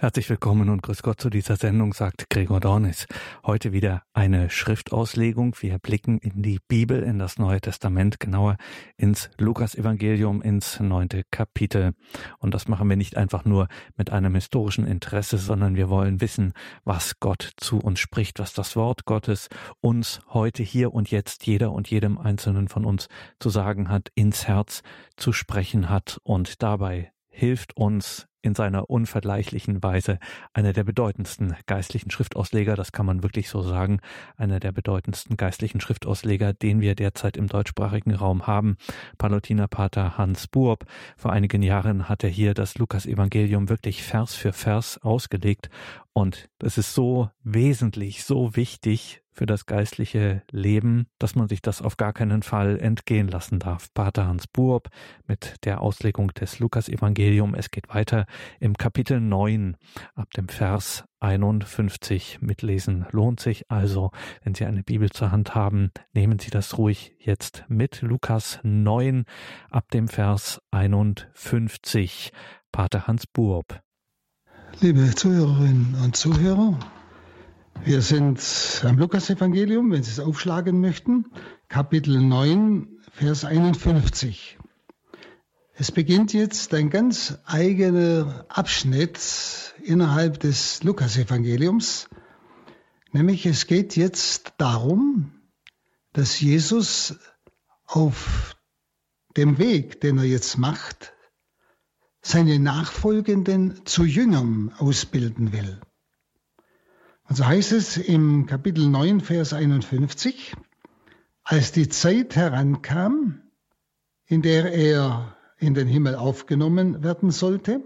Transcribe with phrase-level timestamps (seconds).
[0.00, 3.06] Herzlich willkommen und grüß Gott zu dieser Sendung, sagt Gregor Dornis.
[3.44, 5.54] Heute wieder eine Schriftauslegung.
[5.60, 8.56] Wir blicken in die Bibel, in das Neue Testament, genauer
[8.96, 11.92] ins Lukas-Evangelium, ins neunte Kapitel.
[12.38, 16.54] Und das machen wir nicht einfach nur mit einem historischen Interesse, sondern wir wollen wissen,
[16.82, 19.50] was Gott zu uns spricht, was das Wort Gottes
[19.82, 23.08] uns heute, hier und jetzt, jeder und jedem Einzelnen von uns
[23.38, 24.82] zu sagen hat, ins Herz
[25.18, 30.18] zu sprechen hat und dabei hilft uns in seiner unvergleichlichen Weise
[30.52, 34.00] einer der bedeutendsten geistlichen Schriftausleger, das kann man wirklich so sagen,
[34.36, 38.76] einer der bedeutendsten geistlichen Schriftausleger, den wir derzeit im deutschsprachigen Raum haben,
[39.18, 40.84] Palutiner Pater Hans Buob.
[41.16, 45.70] Vor einigen Jahren hat er hier das Lukas-Evangelium wirklich Vers für Vers ausgelegt
[46.12, 51.80] und das ist so wesentlich, so wichtig für das geistliche Leben, dass man sich das
[51.80, 53.88] auf gar keinen Fall entgehen lassen darf.
[53.94, 54.88] Pater Hans Buob
[55.26, 57.54] mit der Auslegung des Lukas-Evangelium.
[57.54, 58.26] Es geht weiter
[58.60, 59.76] im Kapitel 9
[60.14, 64.10] ab dem Vers 51 mitlesen lohnt sich also,
[64.42, 68.02] wenn Sie eine Bibel zur Hand haben, nehmen Sie das ruhig jetzt mit.
[68.02, 69.24] Lukas 9
[69.70, 72.32] ab dem Vers 51.
[72.72, 73.80] Pater Hans Buob.
[74.80, 76.78] Liebe Zuhörerinnen und Zuhörer,
[77.84, 78.40] wir sind
[78.84, 81.26] am Lukas-Evangelium, wenn Sie es aufschlagen möchten,
[81.68, 84.58] Kapitel 9, Vers 51.
[85.80, 89.18] Es beginnt jetzt ein ganz eigener Abschnitt
[89.82, 92.10] innerhalb des Lukas-Evangeliums,
[93.12, 95.32] nämlich es geht jetzt darum,
[96.12, 97.18] dass Jesus
[97.86, 98.58] auf
[99.38, 101.14] dem Weg, den er jetzt macht,
[102.20, 105.80] seine Nachfolgenden zu Jüngern ausbilden will.
[107.22, 110.54] Und so heißt es im Kapitel 9, Vers 51,
[111.42, 113.40] als die Zeit herankam,
[114.26, 117.82] in der er in den Himmel aufgenommen werden sollte,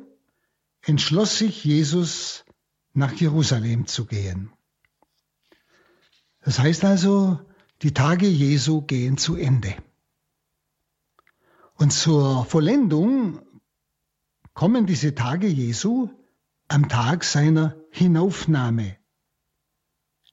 [0.83, 2.45] entschloss sich Jesus,
[2.93, 4.53] nach Jerusalem zu gehen.
[6.41, 7.41] Das heißt also,
[7.83, 9.75] die Tage Jesu gehen zu Ende.
[11.75, 13.43] Und zur Vollendung
[14.53, 16.09] kommen diese Tage Jesu
[16.69, 18.97] am Tag seiner Hinaufnahme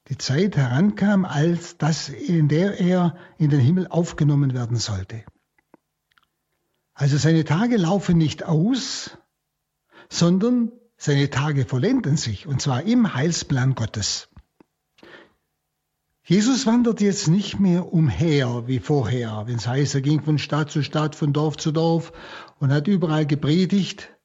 [0.09, 5.23] die Zeit herankam, als das, in der er in den Himmel aufgenommen werden sollte.
[7.01, 9.17] Also seine Tage laufen nicht aus,
[10.11, 14.29] sondern seine Tage vollenden sich, und zwar im Heilsplan Gottes.
[16.23, 20.69] Jesus wandert jetzt nicht mehr umher wie vorher, wenn es heißt, er ging von Stadt
[20.69, 22.13] zu Stadt, von Dorf zu Dorf
[22.59, 24.15] und hat überall gepredigt,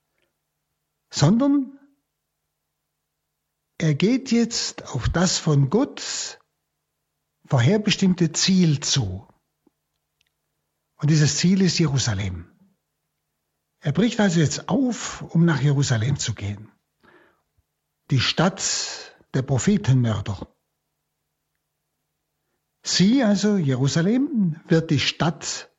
[1.09, 1.79] sondern
[3.79, 6.41] er geht jetzt auf das von Gott
[7.47, 9.27] vorherbestimmte Ziel zu.
[10.97, 12.53] Und dieses Ziel ist Jerusalem.
[13.81, 16.71] Er bricht also jetzt auf, um nach Jerusalem zu gehen.
[18.11, 20.49] Die Stadt der Prophetenmörder.
[22.83, 25.71] Sie, also Jerusalem, wird die Stadt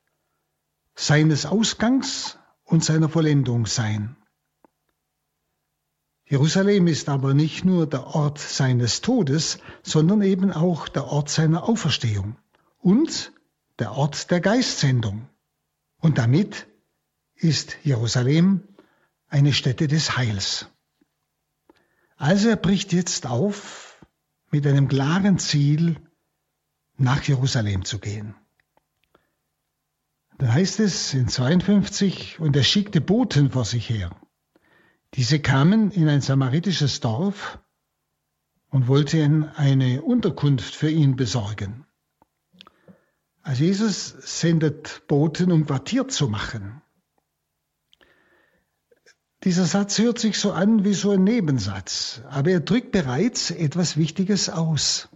[0.94, 4.16] seines Ausgangs und seiner Vollendung sein.
[6.26, 11.66] Jerusalem ist aber nicht nur der Ort seines Todes, sondern eben auch der Ort seiner
[11.66, 12.36] Auferstehung
[12.78, 13.32] und
[13.78, 15.28] der Ort der Geistsendung.
[16.00, 16.67] Und damit
[17.38, 18.62] ist Jerusalem
[19.28, 20.66] eine Stätte des Heils.
[22.16, 24.04] Also er bricht jetzt auf
[24.50, 25.96] mit einem klaren Ziel,
[26.96, 28.34] nach Jerusalem zu gehen.
[30.38, 34.10] Dann heißt es in 52, und er schickte Boten vor sich her.
[35.14, 37.58] Diese kamen in ein samaritisches Dorf
[38.70, 41.86] und wollten eine Unterkunft für ihn besorgen.
[43.42, 46.82] Also Jesus sendet Boten, um Quartier zu machen.
[49.44, 53.96] Dieser Satz hört sich so an wie so ein Nebensatz, aber er drückt bereits etwas
[53.96, 55.08] Wichtiges aus.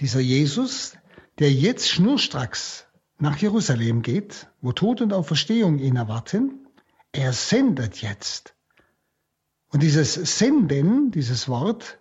[0.00, 0.94] Dieser Jesus,
[1.38, 2.86] der jetzt schnurstracks
[3.18, 6.66] nach Jerusalem geht, wo Tod und Auferstehung ihn erwarten,
[7.12, 8.54] er sendet jetzt.
[9.68, 12.00] Und dieses Senden, dieses Wort,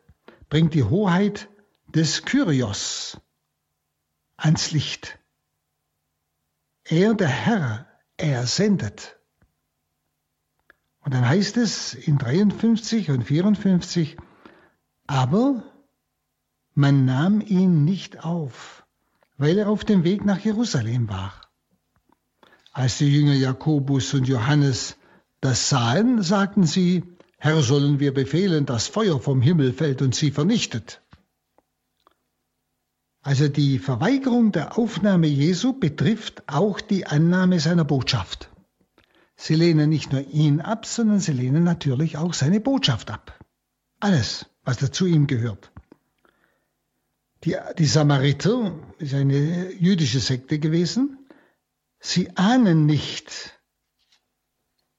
[0.49, 1.49] bringt die Hoheit
[1.87, 3.19] des Kyrios
[4.37, 5.19] ans Licht.
[6.83, 9.16] Er, der Herr, er sendet.
[11.07, 14.17] Und dann heißt es in 53 und 54,
[15.07, 15.63] aber
[16.73, 18.85] man nahm ihn nicht auf,
[19.37, 21.31] weil er auf dem Weg nach Jerusalem war.
[22.73, 24.97] Als die Jünger Jakobus und Johannes
[25.39, 27.05] das sahen, sagten sie,
[27.37, 31.01] Herr, sollen wir befehlen, dass Feuer vom Himmel fällt und sie vernichtet.
[33.21, 38.49] Also die Verweigerung der Aufnahme Jesu betrifft auch die Annahme seiner Botschaft.
[39.37, 43.39] Sie lehnen nicht nur ihn ab, sondern sie lehnen natürlich auch seine Botschaft ab.
[43.99, 45.71] Alles, was dazu ihm gehört.
[47.43, 51.19] Die, die Samariter ist eine jüdische Sekte gewesen.
[51.99, 53.59] Sie ahnen nicht,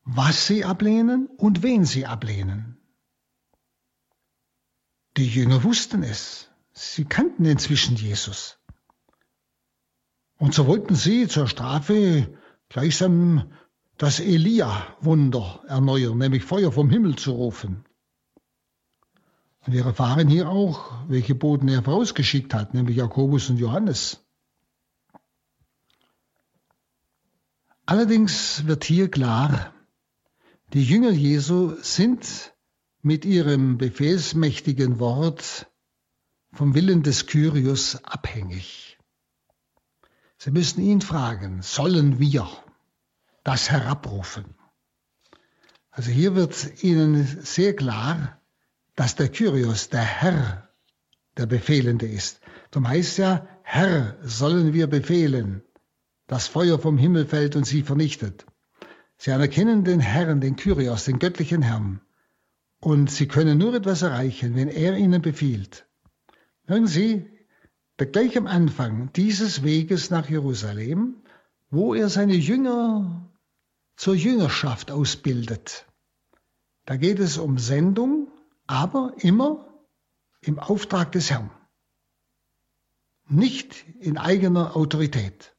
[0.04, 2.78] was sie ablehnen und wen sie ablehnen.
[5.16, 6.48] Die Jünger wussten es.
[6.72, 8.60] Sie kannten inzwischen Jesus.
[10.38, 12.38] Und so wollten sie zur Strafe
[12.68, 13.50] gleichsam
[13.98, 17.84] das Elia-Wunder erneuern, nämlich Feuer vom Himmel zu rufen.
[19.66, 24.24] Und wir erfahren hier auch, welche Boten er vorausgeschickt hat, nämlich Jakobus und Johannes.
[27.84, 29.74] Allerdings wird hier klar,
[30.72, 32.54] die Jünger Jesu sind
[33.02, 35.66] mit ihrem befehlsmächtigen Wort
[36.52, 38.98] vom Willen des Kyrios abhängig.
[40.36, 42.48] Sie müssen ihn fragen, sollen wir
[43.44, 44.54] das herabrufen?
[45.90, 48.40] Also hier wird ihnen sehr klar,
[48.94, 50.68] dass der Kyrios, der Herr,
[51.36, 52.40] der Befehlende ist.
[52.70, 55.62] Darum heißt ja, Herr, sollen wir befehlen,
[56.26, 58.46] das Feuer vom Himmel fällt und sie vernichtet.
[59.16, 62.00] Sie anerkennen den Herrn, den Kyrios, den göttlichen Herrn.
[62.80, 65.86] Und sie können nur etwas erreichen, wenn er ihnen befiehlt.
[66.66, 67.26] Hören Sie,
[67.96, 71.16] gleich am Anfang dieses Weges nach Jerusalem,
[71.70, 73.27] wo er seine Jünger
[73.98, 75.84] zur Jüngerschaft ausbildet.
[76.86, 78.30] Da geht es um Sendung,
[78.66, 79.66] aber immer
[80.40, 81.50] im Auftrag des Herrn.
[83.26, 85.54] Nicht in eigener Autorität.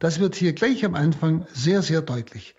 [0.00, 2.56] Das wird hier gleich am Anfang sehr, sehr deutlich.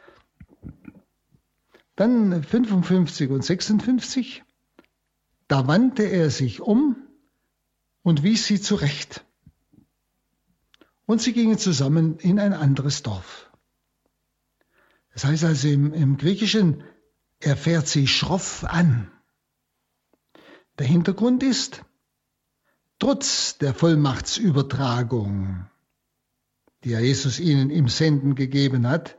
[1.97, 4.43] Dann 55 und 56.
[5.49, 6.95] Da wandte er sich um
[8.01, 9.25] und wies sie zurecht.
[11.05, 13.46] Und sie gingen zusammen in ein anderes Dorf.
[15.17, 16.83] Das heißt also im, im Griechischen,
[17.39, 19.11] er fährt sie schroff an.
[20.77, 21.83] Der Hintergrund ist,
[22.99, 25.65] trotz der Vollmachtsübertragung,
[26.83, 29.17] die ja Jesus ihnen im Senden gegeben hat,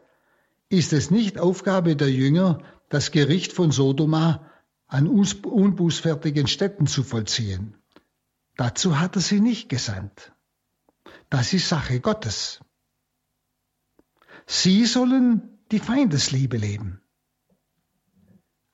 [0.69, 4.49] ist es nicht Aufgabe der Jünger, das Gericht von Sodoma
[4.87, 7.77] an unbußfertigen Städten zu vollziehen.
[8.57, 10.31] Dazu hat er sie nicht gesandt.
[11.29, 12.61] Das ist Sache Gottes.
[14.47, 17.01] Sie sollen die Feindesliebe leben.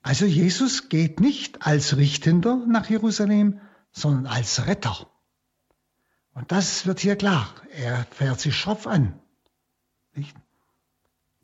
[0.01, 3.59] Also Jesus geht nicht als Richtender nach Jerusalem,
[3.91, 5.09] sondern als Retter.
[6.33, 7.53] Und das wird hier klar.
[7.71, 9.19] Er fährt sie schroff an.
[10.13, 10.35] Nicht?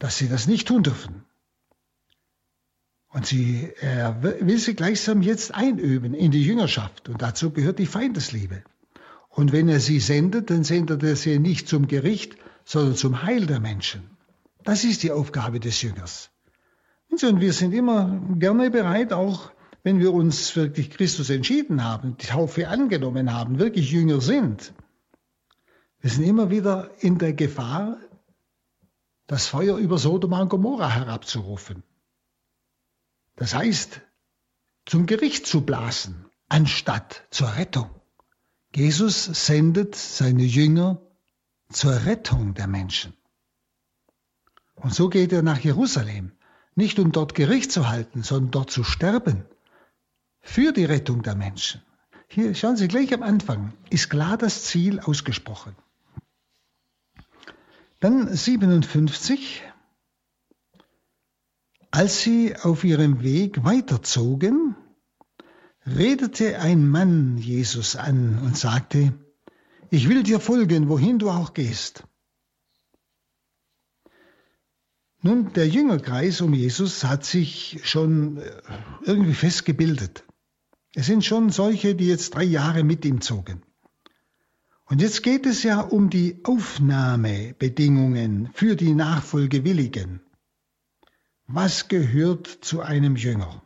[0.02, 1.24] dass sie das nicht tun dürfen.
[3.10, 7.08] Und sie, er will sie gleichsam jetzt einüben in die Jüngerschaft.
[7.08, 8.64] Und dazu gehört die Feindesliebe.
[9.30, 13.46] Und wenn er sie sendet, dann sendet er sie nicht zum Gericht, sondern zum Heil
[13.46, 14.18] der Menschen.
[14.64, 16.30] Das ist die Aufgabe des Jüngers.
[17.10, 19.52] Und wir sind immer gerne bereit, auch
[19.84, 24.74] wenn wir uns wirklich Christus entschieden haben, die Taufe angenommen haben, wirklich Jünger sind.
[26.00, 27.98] Wir sind immer wieder in der Gefahr,
[29.28, 31.84] das Feuer über Sodoma und Gomorra herabzurufen.
[33.36, 34.02] Das heißt,
[34.86, 37.90] zum Gericht zu blasen, anstatt zur Rettung.
[38.76, 41.02] Jesus sendet seine Jünger
[41.72, 43.14] zur Rettung der Menschen.
[44.82, 46.32] Und so geht er nach Jerusalem,
[46.76, 49.46] nicht um dort Gericht zu halten, sondern dort zu sterben,
[50.42, 51.82] für die Rettung der Menschen.
[52.28, 55.76] Hier schauen Sie gleich am Anfang, ist klar das Ziel ausgesprochen.
[58.00, 59.62] Dann 57.
[61.92, 64.76] Als sie auf ihrem Weg weiterzogen,
[65.86, 69.14] redete ein Mann Jesus an und sagte,
[69.92, 72.06] ich will dir folgen, wohin du auch gehst.
[75.24, 78.52] Nun, der Jüngerkreis um Jesus hat sich schon äh,
[79.04, 80.24] irgendwie festgebildet.
[80.96, 83.62] Es sind schon solche, die jetzt drei Jahre mit ihm zogen.
[84.86, 90.22] Und jetzt geht es ja um die Aufnahmebedingungen für die Nachfolgewilligen.
[91.48, 93.64] Was gehört zu einem Jünger?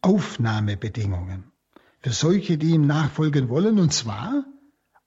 [0.00, 1.52] Aufnahmebedingungen
[2.00, 4.44] für solche, die ihm nachfolgen wollen, und zwar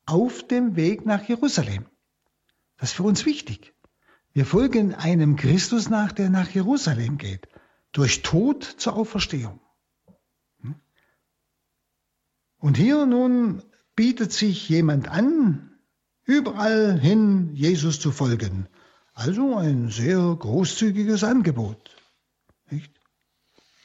[0.05, 1.85] auf dem Weg nach Jerusalem.
[2.77, 3.73] Das ist für uns wichtig.
[4.33, 7.47] Wir folgen einem Christus nach, der nach Jerusalem geht,
[7.91, 9.59] durch Tod zur Auferstehung.
[10.61, 10.75] Hm?
[12.59, 13.63] Und hier nun
[13.95, 15.71] bietet sich jemand an,
[16.23, 18.67] überall hin Jesus zu folgen.
[19.13, 21.97] Also ein sehr großzügiges Angebot.
[22.69, 22.93] Nicht?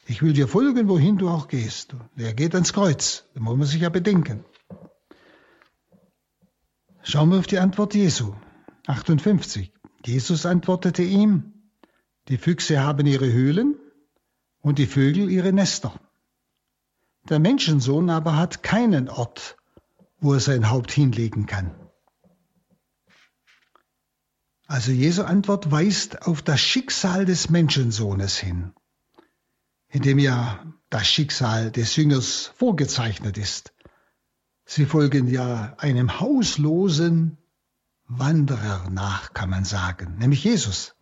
[0.07, 1.95] Ich will dir folgen, wohin du auch gehst.
[2.15, 3.25] Er geht ans Kreuz.
[3.33, 4.45] Da muss man sich ja bedenken.
[7.01, 8.35] Schauen wir auf die Antwort Jesu.
[8.87, 9.74] 58.
[10.05, 11.53] Jesus antwortete ihm,
[12.27, 13.75] die Füchse haben ihre Höhlen
[14.59, 15.99] und die Vögel ihre Nester.
[17.29, 19.57] Der Menschensohn aber hat keinen Ort,
[20.19, 21.73] wo er sein Haupt hinlegen kann.
[24.67, 28.73] Also Jesu Antwort weist auf das Schicksal des Menschensohnes hin,
[29.89, 33.73] in dem ja das Schicksal des Jüngers vorgezeichnet ist.
[34.65, 37.37] Sie folgen ja einem hauslosen
[38.07, 40.95] Wanderer nach, kann man sagen, nämlich Jesus,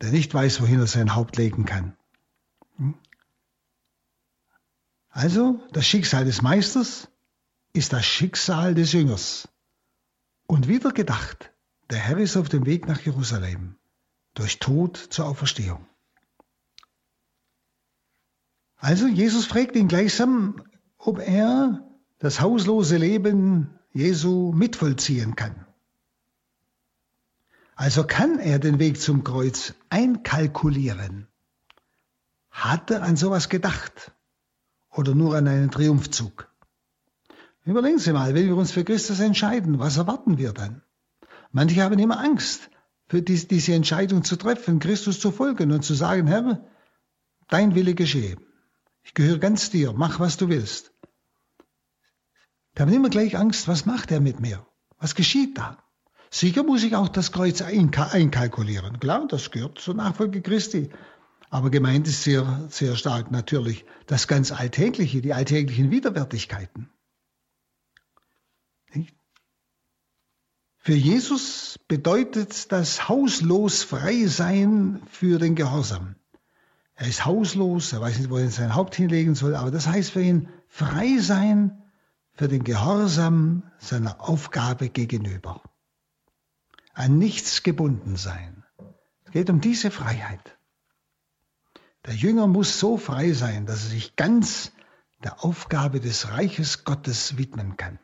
[0.00, 1.96] der nicht weiß, wohin er sein Haupt legen kann.
[2.76, 2.94] Hm?
[5.10, 7.08] Also das Schicksal des Meisters
[7.74, 9.48] ist das Schicksal des Jüngers.
[10.46, 11.52] Und wieder gedacht,
[11.90, 13.76] der Herr ist auf dem Weg nach Jerusalem,
[14.34, 15.86] durch Tod zur Auferstehung.
[18.76, 20.62] Also Jesus fragt ihn gleichsam,
[20.98, 21.86] ob er
[22.18, 25.66] das hauslose Leben Jesu mitvollziehen kann.
[27.82, 31.26] Also kann er den Weg zum Kreuz einkalkulieren.
[32.48, 34.12] Hat er an sowas gedacht?
[34.92, 36.48] Oder nur an einen Triumphzug?
[37.64, 40.82] Überlegen Sie mal, wenn wir uns für Christus entscheiden, was erwarten wir dann?
[41.50, 42.70] Manche haben immer Angst,
[43.08, 46.64] für diese Entscheidung zu treffen, Christus zu folgen und zu sagen, Herr,
[47.48, 48.36] dein Wille geschehe.
[49.02, 50.92] Ich gehöre ganz dir, mach was du willst.
[52.74, 54.64] Da haben immer gleich Angst, was macht er mit mir?
[54.98, 55.82] Was geschieht da?
[56.34, 58.98] Sicher muss ich auch das Kreuz einkalkulieren.
[59.00, 60.88] Klar, das gehört zur Nachfolge Christi.
[61.50, 66.88] Aber gemeint ist sehr, sehr stark natürlich das ganz Alltägliche, die alltäglichen Widerwärtigkeiten.
[70.78, 76.16] Für Jesus bedeutet das hauslos frei sein für den Gehorsam.
[76.94, 80.12] Er ist hauslos, er weiß nicht, wo er sein Haupt hinlegen soll, aber das heißt
[80.12, 81.82] für ihn frei sein
[82.32, 85.60] für den Gehorsam seiner Aufgabe gegenüber.
[86.92, 88.64] An nichts gebunden sein.
[89.24, 90.58] Es geht um diese Freiheit.
[92.06, 94.72] Der Jünger muss so frei sein, dass er sich ganz
[95.22, 97.98] der Aufgabe des Reiches Gottes widmen kann.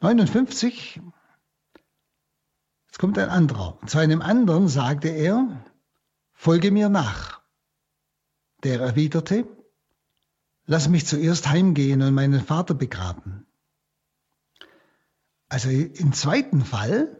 [0.00, 1.00] 59,
[2.86, 3.78] jetzt kommt ein anderer.
[3.86, 5.64] Zu einem anderen sagte er,
[6.32, 7.40] folge mir nach.
[8.64, 9.46] Der erwiderte,
[10.66, 13.46] lass mich zuerst heimgehen und meinen Vater begraben.
[15.48, 17.19] Also im zweiten Fall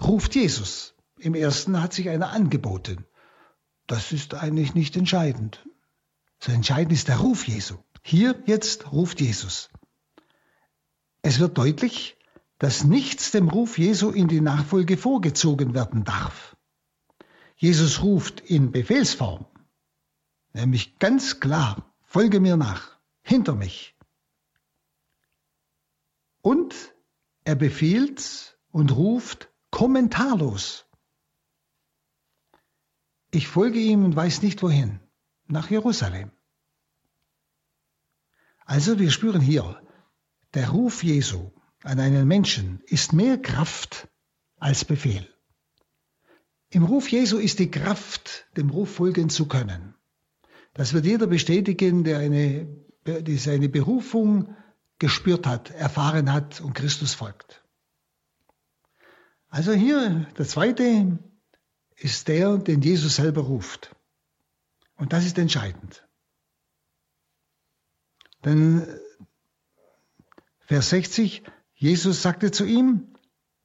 [0.00, 0.94] ruft Jesus.
[1.18, 3.06] Im ersten hat sich einer angeboten.
[3.86, 5.66] Das ist eigentlich nicht entscheidend.
[6.40, 7.76] So entscheidend ist der Ruf Jesu.
[8.02, 9.70] Hier jetzt ruft Jesus.
[11.22, 12.18] Es wird deutlich,
[12.58, 16.56] dass nichts dem Ruf Jesu in die Nachfolge vorgezogen werden darf.
[17.56, 19.46] Jesus ruft in Befehlsform,
[20.52, 23.96] nämlich ganz klar, folge mir nach, hinter mich.
[26.42, 26.74] Und
[27.44, 30.86] er befiehlt und ruft kommentarlos.
[33.32, 35.00] Ich folge ihm und weiß nicht wohin,
[35.48, 36.30] nach Jerusalem.
[38.64, 39.82] Also wir spüren hier,
[40.54, 41.50] der Ruf Jesu
[41.82, 44.06] an einen Menschen ist mehr Kraft
[44.58, 45.28] als Befehl.
[46.70, 49.96] Im Ruf Jesu ist die Kraft, dem Ruf folgen zu können.
[50.72, 52.68] Das wird jeder bestätigen, der eine,
[53.06, 54.54] die seine Berufung
[55.00, 57.63] gespürt hat, erfahren hat und Christus folgt.
[59.54, 61.16] Also hier der zweite
[61.94, 63.94] ist der, den Jesus selber ruft.
[64.96, 66.04] Und das ist entscheidend.
[68.44, 68.84] Denn
[70.58, 73.14] Vers 60, Jesus sagte zu ihm,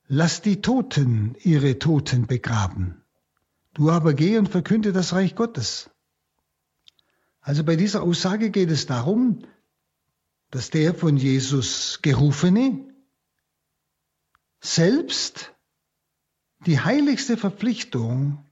[0.05, 3.03] lass die Toten ihre Toten begraben.
[3.73, 5.89] Du aber geh und verkünde das Reich Gottes.
[7.41, 9.43] Also bei dieser Aussage geht es darum,
[10.51, 12.93] dass der von Jesus gerufene
[14.61, 15.55] selbst
[16.65, 18.45] die heiligste Verpflichtung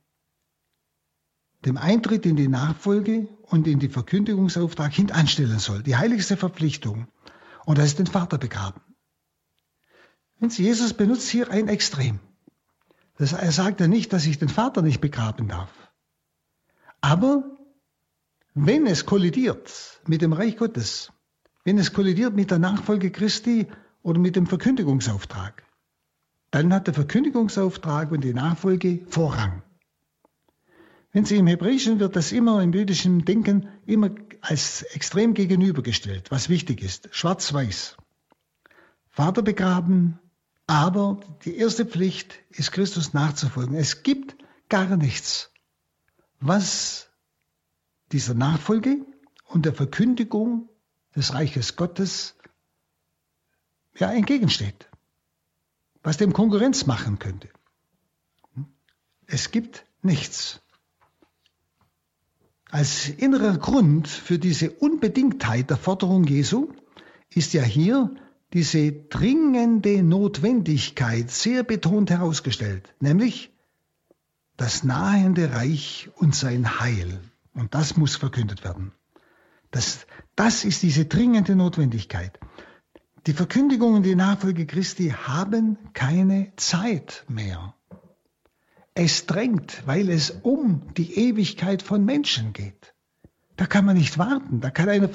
[1.66, 5.84] dem Eintritt in die Nachfolge und in die Verkündigungsauftrag hintanstellen soll.
[5.84, 7.08] Die heiligste Verpflichtung.
[7.66, 8.82] Und das ist den Vater begraben.
[10.40, 12.20] Wenn Sie, Jesus benutzt hier ein Extrem.
[13.18, 15.72] Das, er sagt ja nicht, dass ich den Vater nicht begraben darf.
[17.02, 17.58] Aber
[18.54, 21.12] wenn es kollidiert mit dem Reich Gottes,
[21.64, 23.68] wenn es kollidiert mit der Nachfolge Christi
[24.04, 25.67] oder mit dem Verkündigungsauftrag,
[26.58, 29.62] dann hat der Verkündigungsauftrag und die Nachfolge Vorrang.
[31.12, 34.10] Wenn Sie im Hebräischen wird das immer im jüdischen Denken immer
[34.42, 37.98] als extrem gegenübergestellt, was wichtig ist, schwarz-weiß.
[39.12, 40.18] Vater begraben,
[40.66, 43.76] aber die erste Pflicht ist Christus nachzufolgen.
[43.76, 44.36] Es gibt
[44.68, 45.52] gar nichts,
[46.40, 47.10] was
[48.12, 49.06] dieser Nachfolge
[49.46, 50.70] und der Verkündigung
[51.16, 52.36] des Reiches Gottes
[53.96, 54.87] ja entgegensteht
[56.08, 57.50] was dem Konkurrenz machen könnte.
[59.26, 60.62] Es gibt nichts.
[62.70, 66.70] Als innerer Grund für diese Unbedingtheit der Forderung Jesu
[67.30, 68.16] ist ja hier
[68.54, 73.52] diese dringende Notwendigkeit sehr betont herausgestellt, nämlich
[74.56, 77.20] das nahende Reich und sein Heil.
[77.54, 78.94] Und das muss verkündet werden.
[79.72, 82.40] Das, das ist diese dringende Notwendigkeit.
[83.28, 87.76] Die Verkündigung und die Nachfolge Christi haben keine Zeit mehr.
[88.94, 92.96] Es drängt, weil es um die Ewigkeit von Menschen geht.
[93.58, 95.10] Da kann man nicht warten, da kann eine,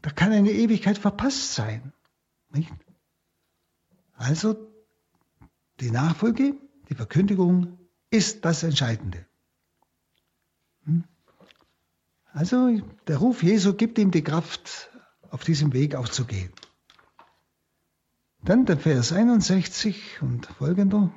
[0.00, 1.92] da kann eine Ewigkeit verpasst sein.
[2.50, 2.72] Nicht?
[4.14, 4.56] Also
[5.80, 6.54] die Nachfolge,
[6.88, 7.78] die Verkündigung
[8.10, 9.26] ist das Entscheidende.
[10.86, 11.04] Hm?
[12.32, 14.90] Also der Ruf Jesu gibt ihm die Kraft,
[15.28, 16.52] auf diesem Weg auch zu gehen.
[18.42, 21.10] Dann der Vers 61 und folgender.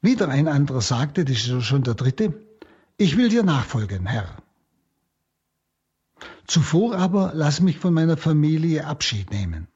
[0.00, 2.34] Wieder ein anderer sagte, das ist schon der dritte,
[2.96, 4.36] ich will dir nachfolgen, Herr.
[6.46, 9.68] Zuvor aber lass mich von meiner Familie Abschied nehmen.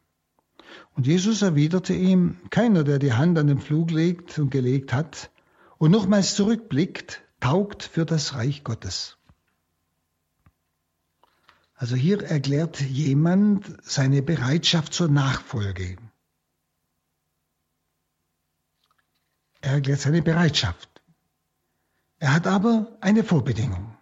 [0.95, 5.31] Und Jesus erwiderte ihm, keiner, der die Hand an den Flug legt und gelegt hat
[5.79, 9.18] und nochmals zurückblickt, taugt für das Reich Gottes.
[11.79, 15.97] Also hier erklärt jemand seine Bereitschaft zur Nachfolge.
[19.61, 20.89] Er erklärt seine Bereitschaft.
[22.19, 23.97] Er hat aber eine Vorbedingung,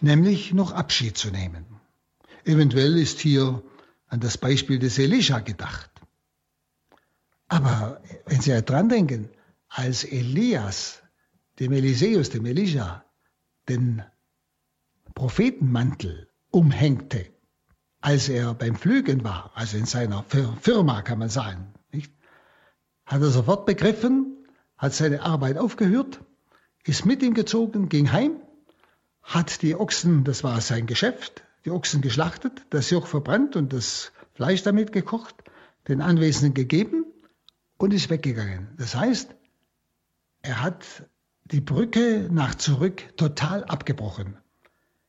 [0.00, 1.64] nämlich noch Abschied zu nehmen.
[2.44, 3.62] Eventuell ist hier
[4.08, 5.92] an das Beispiel des Elisha gedacht.
[7.46, 9.30] Aber wenn Sie dran denken,
[9.68, 11.00] als Elias
[11.60, 13.04] dem Eliseus, dem Elisha,
[13.68, 14.02] den
[15.14, 16.27] Prophetenmantel
[16.58, 17.26] umhängte,
[18.00, 20.24] als er beim Flügen war, also in seiner
[20.60, 22.12] Firma kann man sagen, nicht?
[23.06, 24.44] hat er sofort begriffen,
[24.76, 26.20] hat seine Arbeit aufgehört,
[26.84, 28.40] ist mit ihm gezogen, ging heim,
[29.22, 34.10] hat die Ochsen, das war sein Geschäft, die Ochsen geschlachtet, das Joch verbrannt und das
[34.34, 35.36] Fleisch damit gekocht,
[35.86, 37.04] den Anwesenden gegeben
[37.76, 38.74] und ist weggegangen.
[38.78, 39.34] Das heißt,
[40.42, 40.84] er hat
[41.44, 44.38] die Brücke nach zurück total abgebrochen.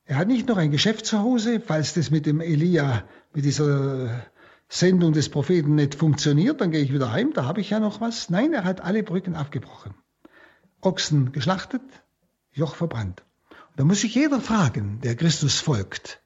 [0.10, 4.26] Er hat nicht noch ein Geschäft zu Hause, falls das mit dem Elia, mit dieser
[4.67, 8.02] Sendung des Propheten nicht funktioniert, dann gehe ich wieder heim, da habe ich ja noch
[8.02, 8.32] was.
[8.32, 9.93] Nein, er hat alle Brücken abgebrochen.
[10.82, 11.84] Ochsen geschlachtet,
[12.52, 13.24] Joch verbrannt.
[13.52, 16.24] Und da muss sich jeder fragen, der Christus folgt,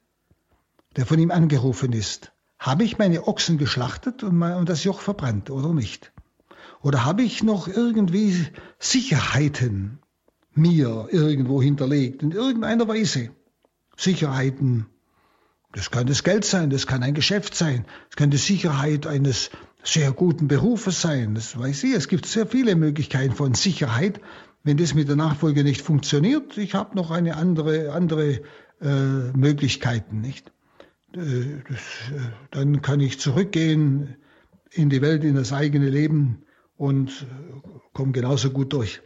[0.96, 5.74] der von ihm angerufen ist, habe ich meine Ochsen geschlachtet und das Joch verbrannt oder
[5.74, 6.10] nicht?
[6.80, 8.46] Oder habe ich noch irgendwie
[8.78, 9.98] Sicherheiten
[10.54, 13.28] mir irgendwo hinterlegt, in irgendeiner Weise?
[13.96, 14.86] Sicherheiten.
[15.72, 19.50] Das kann das Geld sein, das kann ein Geschäft sein, es kann die Sicherheit eines
[19.84, 21.34] sehr guten Berufes sein.
[21.34, 21.94] Das weiß ich.
[21.94, 24.20] Es gibt sehr viele Möglichkeiten von Sicherheit.
[24.62, 28.40] Wenn das mit der Nachfolge nicht funktioniert, ich habe noch eine andere, andere
[28.80, 30.52] äh, Möglichkeiten, nicht?
[31.12, 31.80] Äh, das,
[32.10, 34.16] äh, dann kann ich zurückgehen
[34.70, 36.44] in die Welt, in das eigene Leben
[36.76, 39.02] und äh, komme genauso gut durch.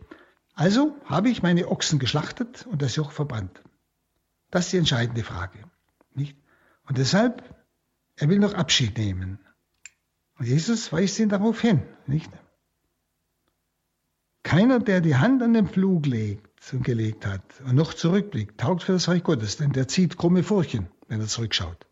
[0.55, 3.63] Also habe ich meine Ochsen geschlachtet und das Joch verbrannt.
[4.51, 5.59] Das ist die entscheidende Frage.
[6.15, 6.37] Nicht?
[6.87, 7.43] Und deshalb,
[8.17, 9.39] er will noch Abschied nehmen.
[10.39, 11.83] Und Jesus weist ihn darauf hin.
[12.07, 12.31] Nicht?
[14.43, 18.83] Keiner, der die Hand an den Flug legt und gelegt hat und noch zurückblickt, taugt
[18.83, 21.87] für das Reich Gottes, denn der zieht krumme Furchen, wenn er zurückschaut.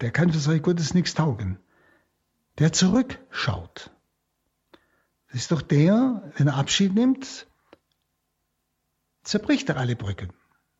[0.00, 1.58] Der kann für das Reich Gottes nichts taugen.
[2.58, 3.90] Der zurückschaut.
[5.28, 7.46] Das ist doch der, wenn er Abschied nimmt,
[9.22, 10.32] zerbricht er alle Brücken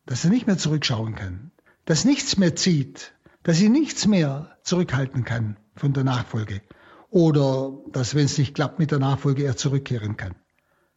[0.05, 1.51] dass er nicht mehr zurückschauen kann,
[1.85, 6.61] dass nichts mehr zieht, dass ihn nichts mehr zurückhalten kann von der Nachfolge
[7.09, 10.35] oder dass, wenn es nicht klappt mit der Nachfolge, er zurückkehren kann,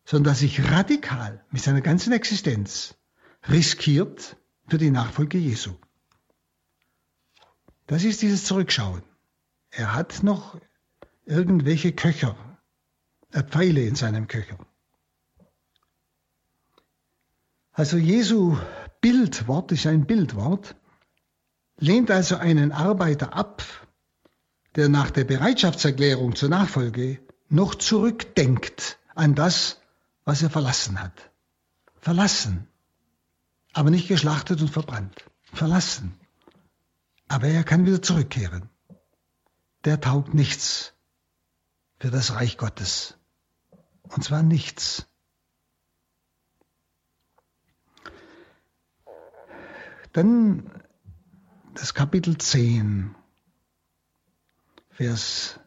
[0.05, 2.95] sondern dass sich radikal mit seiner ganzen Existenz
[3.49, 4.37] riskiert
[4.69, 5.75] für die Nachfolge Jesu.
[7.87, 9.03] Das ist dieses Zurückschauen.
[9.71, 10.59] Er hat noch
[11.27, 12.37] irgendwelche Köcher,
[13.33, 14.59] äh, Pfeile in seinem Köcher.
[17.73, 18.57] Also Jesu
[19.05, 20.77] Bildwort ist ein Bildwort,
[21.77, 23.63] lehnt also einen Arbeiter ab,
[24.77, 29.79] der nach der Bereitschaftserklärung zur Nachfolge noch zurückdenkt an das,
[30.25, 31.31] was er verlassen hat.
[32.01, 32.67] Verlassen,
[33.75, 35.27] aber nicht geschlachtet und verbrannt.
[35.53, 36.19] Verlassen.
[37.29, 38.71] Aber er kann wieder zurückkehren.
[39.85, 40.95] Der taugt nichts
[41.99, 43.19] für das Reich Gottes.
[44.01, 45.07] Und zwar nichts.
[50.15, 50.71] Dann
[51.75, 53.17] das Kapitel 10,
[54.91, 55.59] Vers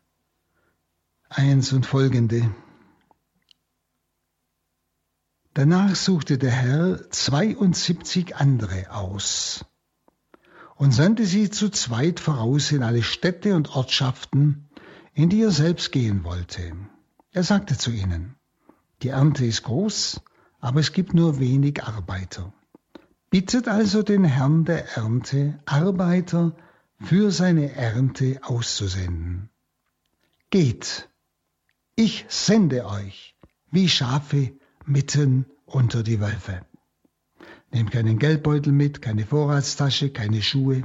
[1.28, 2.56] 1 und folgende.
[5.54, 9.66] Danach suchte der Herr 72 andere aus
[10.76, 14.70] und sandte sie zu zweit voraus in alle Städte und Ortschaften,
[15.14, 16.72] in die er selbst gehen wollte.
[17.32, 18.38] Er sagte zu ihnen,
[19.02, 20.22] die Ernte ist groß,
[20.62, 22.54] aber es gibt nur wenig Arbeiter.
[23.30, 26.56] Bittet also den Herrn der Ernte, Arbeiter
[27.02, 29.50] für seine Ernte auszusenden.
[30.50, 31.10] Geht,
[31.96, 33.36] ich sende euch
[33.70, 34.54] wie Schafe
[34.86, 36.66] mitten unter die Wölfe.
[37.72, 40.84] Nehmt keinen Geldbeutel mit, keine Vorratstasche, keine Schuhe.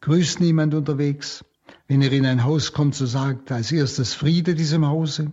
[0.00, 1.44] Grüßt niemand unterwegs.
[1.86, 5.32] Wenn ihr in ein Haus kommt, so sagt als erstes Friede diesem Hause.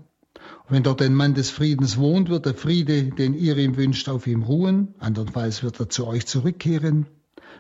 [0.72, 4.26] Wenn dort ein Mann des Friedens wohnt, wird der Friede, den ihr ihm wünscht, auf
[4.26, 4.96] ihm ruhen.
[5.00, 7.08] Andernfalls wird er zu euch zurückkehren.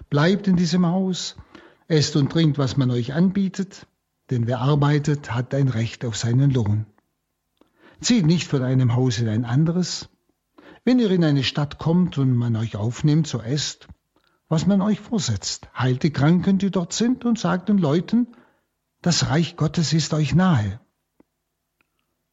[0.10, 1.36] Bleibt in diesem Haus,
[1.89, 3.86] esst und trinkt, was man euch anbietet,
[4.30, 6.86] denn wer arbeitet, hat ein Recht auf seinen Lohn.
[8.00, 10.08] Zieht nicht von einem Haus in ein anderes.
[10.86, 13.89] Wenn ihr in eine Stadt kommt und man euch aufnimmt, so esst,
[14.47, 15.67] was man euch vorsetzt.
[15.78, 18.28] Heilt die Kranken, die dort sind, und sagt den Leuten,
[19.02, 20.80] das Reich Gottes ist euch nahe.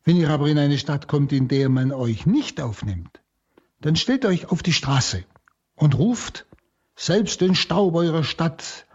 [0.08, 3.20] Wenn ihr aber in eine Stadt kommt, in der man euch nicht aufnimmt,
[3.82, 5.22] dann stellt euch auf die Straße
[5.74, 6.46] und ruft,
[6.96, 8.86] selbst den Staub eurer Stadt,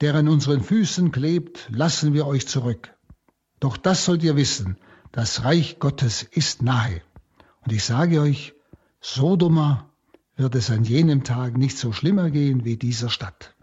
[0.00, 2.92] der an unseren Füßen klebt, lassen wir euch zurück.
[3.60, 4.78] Doch das sollt ihr wissen,
[5.12, 7.02] das Reich Gottes ist nahe.
[7.60, 8.52] Und ich sage euch,
[9.00, 9.88] Sodoma
[10.34, 13.54] wird es an jenem Tag nicht so schlimmer gehen wie dieser Stadt.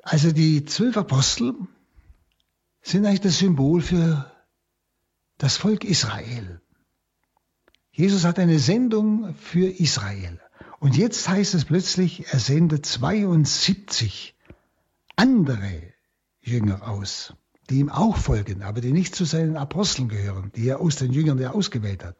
[0.00, 1.54] Also die zwölf Apostel
[2.82, 4.30] sind eigentlich das Symbol für
[5.38, 6.60] das Volk Israel.
[7.92, 10.40] Jesus hat eine Sendung für Israel.
[10.80, 14.34] Und jetzt heißt es plötzlich, er sendet 72
[15.16, 15.82] andere
[16.40, 17.34] Jünger aus
[17.70, 21.12] die ihm auch folgen, aber die nicht zu seinen Aposteln gehören, die er aus den
[21.12, 22.16] Jüngern der ausgewählt hat.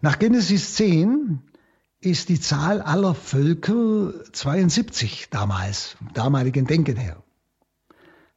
[0.00, 1.40] Nach Genesis 10
[2.00, 7.22] ist die Zahl aller Völker 72 damals, vom damaligen Denken her.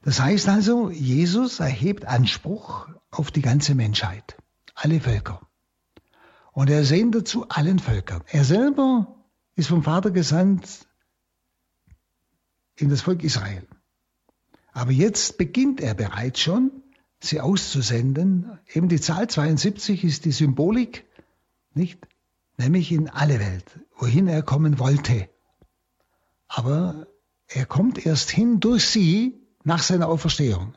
[0.04, 4.36] Das heißt also, Jesus erhebt Anspruch auf die ganze Menschheit,
[4.76, 5.42] alle Völker.
[6.52, 8.22] Und er sendet zu allen Völkern.
[8.28, 9.16] Er selber
[9.56, 10.88] ist vom Vater gesandt
[12.76, 13.66] in das Volk Israel.
[14.74, 16.72] Aber jetzt beginnt er bereits schon,
[17.22, 18.60] sie auszusenden.
[18.74, 21.06] Eben die Zahl 72 ist die Symbolik,
[21.74, 22.00] nicht?
[22.58, 25.30] Nämlich in alle Welt, wohin er kommen wollte.
[26.48, 27.08] Aber
[27.48, 30.73] er kommt erst hin durch sie nach seiner Auferstehung.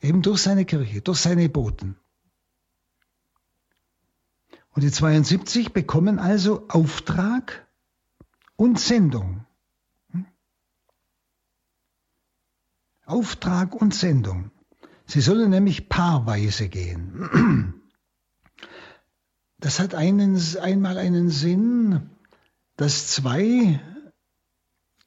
[0.00, 1.96] Eben durch seine Kirche, durch seine Boten.
[4.70, 7.66] Und die 72 bekommen also Auftrag
[8.56, 9.46] und Sendung.
[13.06, 14.50] Auftrag und Sendung.
[15.06, 17.80] Sie sollen nämlich paarweise gehen.
[19.58, 22.10] Das hat einen, einmal einen Sinn,
[22.76, 23.80] dass zwei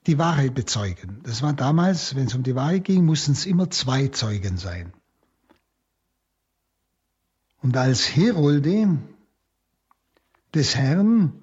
[0.08, 1.22] die Wahrheit bezeugen.
[1.24, 4.94] Das war damals, wenn es um die Wahrheit ging, mussten es immer zwei Zeugen sein.
[7.62, 8.98] Und als Herolde
[10.54, 11.34] des Herrn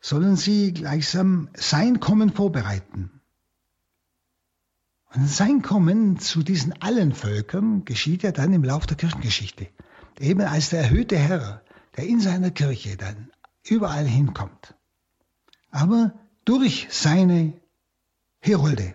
[0.00, 3.10] sollen sie gleichsam sein Kommen vorbereiten.
[5.12, 9.66] Und sein Kommen zu diesen allen Völkern geschieht ja dann im Lauf der Kirchengeschichte.
[10.20, 11.62] Eben als der erhöhte Herr,
[11.96, 13.30] der in seiner Kirche dann
[13.64, 14.74] überall hinkommt.
[15.72, 17.59] Aber durch seine
[18.40, 18.94] Herolde.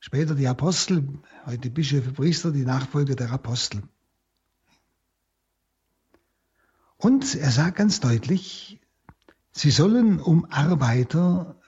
[0.00, 1.06] Später die Apostel,
[1.44, 3.82] heute Bischöfe, Priester, die Nachfolger der Apostel.
[6.96, 8.80] Und er sagt ganz deutlich,
[9.52, 11.60] sie sollen um Arbeiter,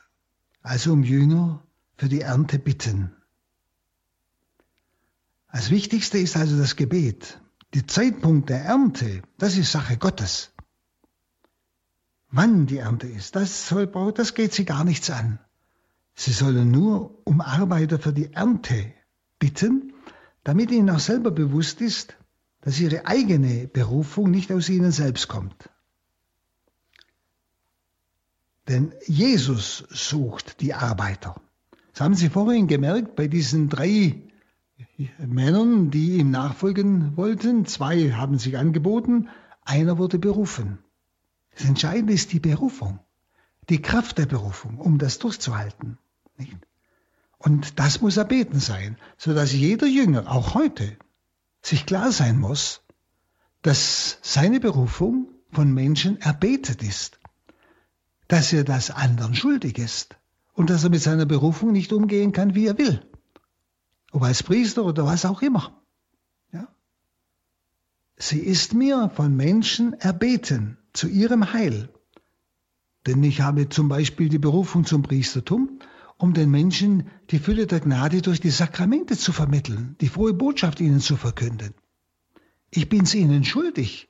[0.62, 1.62] also um Jünger,
[1.97, 3.14] für die Ernte bitten.
[5.53, 7.40] Das Wichtigste ist also das Gebet.
[7.75, 10.53] Der Zeitpunkt der Ernte, das ist Sache Gottes.
[12.31, 15.40] Wann die Ernte ist, das, soll, das geht sie gar nichts an.
[16.14, 18.92] Sie sollen nur um Arbeiter für die Ernte
[19.38, 19.94] bitten,
[20.44, 22.16] damit ihnen auch selber bewusst ist,
[22.61, 25.70] dass ihre eigene Berufung nicht aus ihnen selbst kommt.
[28.68, 31.40] Denn Jesus sucht die Arbeiter.
[31.92, 34.23] Das haben Sie vorhin gemerkt bei diesen drei
[35.18, 37.66] Männern, die ihm nachfolgen wollten.
[37.66, 39.29] Zwei haben sich angeboten,
[39.62, 40.79] einer wurde berufen.
[41.57, 43.01] Das Entscheidende ist die Berufung,
[43.70, 45.98] die Kraft der Berufung, um das durchzuhalten.
[46.37, 46.56] Nicht?
[47.38, 50.96] Und das muss erbeten sein, sodass jeder Jünger, auch heute,
[51.62, 52.83] sich klar sein muss,
[53.62, 57.18] dass seine Berufung von Menschen erbetet ist,
[58.28, 60.16] dass er das anderen schuldig ist
[60.52, 63.06] und dass er mit seiner Berufung nicht umgehen kann, wie er will.
[64.12, 65.80] Ob als Priester oder was auch immer.
[66.52, 66.68] Ja?
[68.16, 71.88] sie ist mir von Menschen erbeten zu ihrem Heil.
[73.06, 75.80] Denn ich habe zum Beispiel die Berufung zum Priestertum,
[76.18, 80.80] um den Menschen die Fülle der Gnade durch die Sakramente zu vermitteln, die frohe Botschaft
[80.80, 81.74] ihnen zu verkünden.
[82.70, 84.08] Ich bin's ihnen schuldig.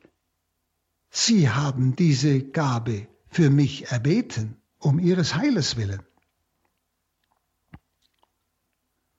[1.09, 6.03] Sie haben diese Gabe für mich erbeten, um ihres Heiles willen.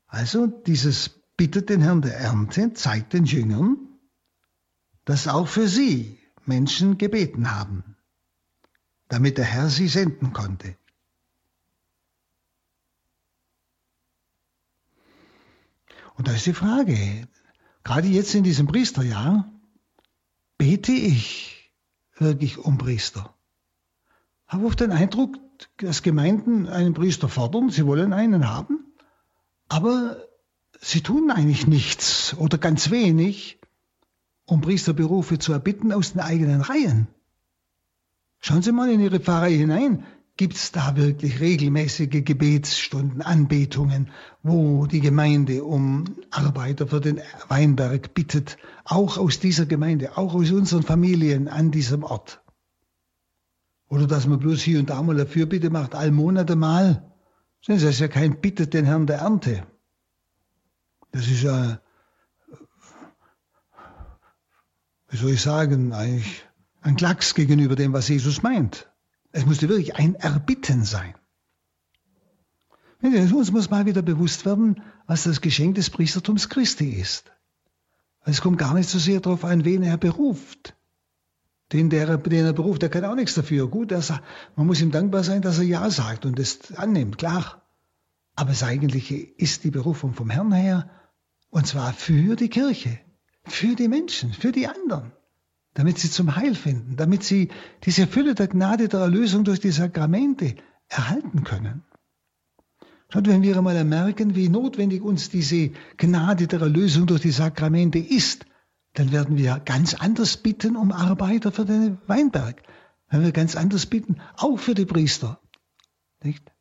[0.07, 3.77] Also dieses bittet den Herrn der Ernte, zeigt den Jüngern,
[5.05, 7.90] dass auch für sie Menschen gebeten haben,
[9.11, 10.77] damit der Herr sie senden konnte.
[16.15, 17.27] Und da ist die Frage,
[17.83, 19.51] gerade jetzt in diesem Priesterjahr,
[20.57, 21.73] bete ich
[22.15, 23.33] wirklich um Priester?
[24.47, 25.37] Habe oft den Eindruck,
[25.75, 28.93] dass Gemeinden einen Priester fordern, sie wollen einen haben,
[29.67, 30.25] aber
[30.79, 33.59] sie tun eigentlich nichts oder ganz wenig,
[34.45, 37.09] um Priesterberufe zu erbitten aus den eigenen Reihen.
[38.41, 40.05] Schauen Sie mal in Ihre Pfarrei hinein.
[40.35, 44.09] Gibt es da wirklich regelmäßige Gebetsstunden, Anbetungen,
[44.41, 50.51] wo die Gemeinde um Arbeiter für den Weinberg bittet, auch aus dieser Gemeinde, auch aus
[50.51, 52.41] unseren Familien an diesem Ort?
[53.87, 57.13] Oder dass man bloß hier und da mal eine Fürbitte macht, all Monate mal.
[57.67, 59.67] Das ist ja kein Bittet den Herrn der Ernte.
[61.11, 61.79] Das ist ja
[65.11, 66.45] wie soll ich sagen, eigentlich
[66.81, 68.89] ein Klacks gegenüber dem, was Jesus meint.
[69.31, 71.15] Es musste wirklich ein Erbitten sein.
[73.01, 77.31] Uns muss mal wieder bewusst werden, was das Geschenk des Priestertums Christi ist.
[78.23, 80.75] Es kommt gar nicht so sehr darauf an, wen er beruft.
[81.71, 83.67] Den, der, den er beruft, der kann auch nichts dafür.
[83.67, 84.03] Gut, er
[84.55, 87.65] man muss ihm dankbar sein, dass er Ja sagt und es annimmt, klar.
[88.35, 90.89] Aber das Eigentliche ist die Berufung vom Herrn her,
[91.49, 92.99] und zwar für die Kirche
[93.45, 95.11] für die Menschen, für die anderen,
[95.73, 97.49] damit sie zum Heil finden, damit sie
[97.83, 100.55] diese Fülle der Gnade der Erlösung durch die Sakramente
[100.89, 101.83] erhalten können.
[103.09, 107.99] Schaut, wenn wir einmal merken, wie notwendig uns diese Gnade der Erlösung durch die Sakramente
[107.99, 108.45] ist,
[108.93, 112.61] dann werden wir ganz anders bitten um Arbeiter für den Weinberg.
[113.09, 115.41] Wenn wir ganz anders bitten, auch für die Priester.
[116.23, 116.51] Nicht?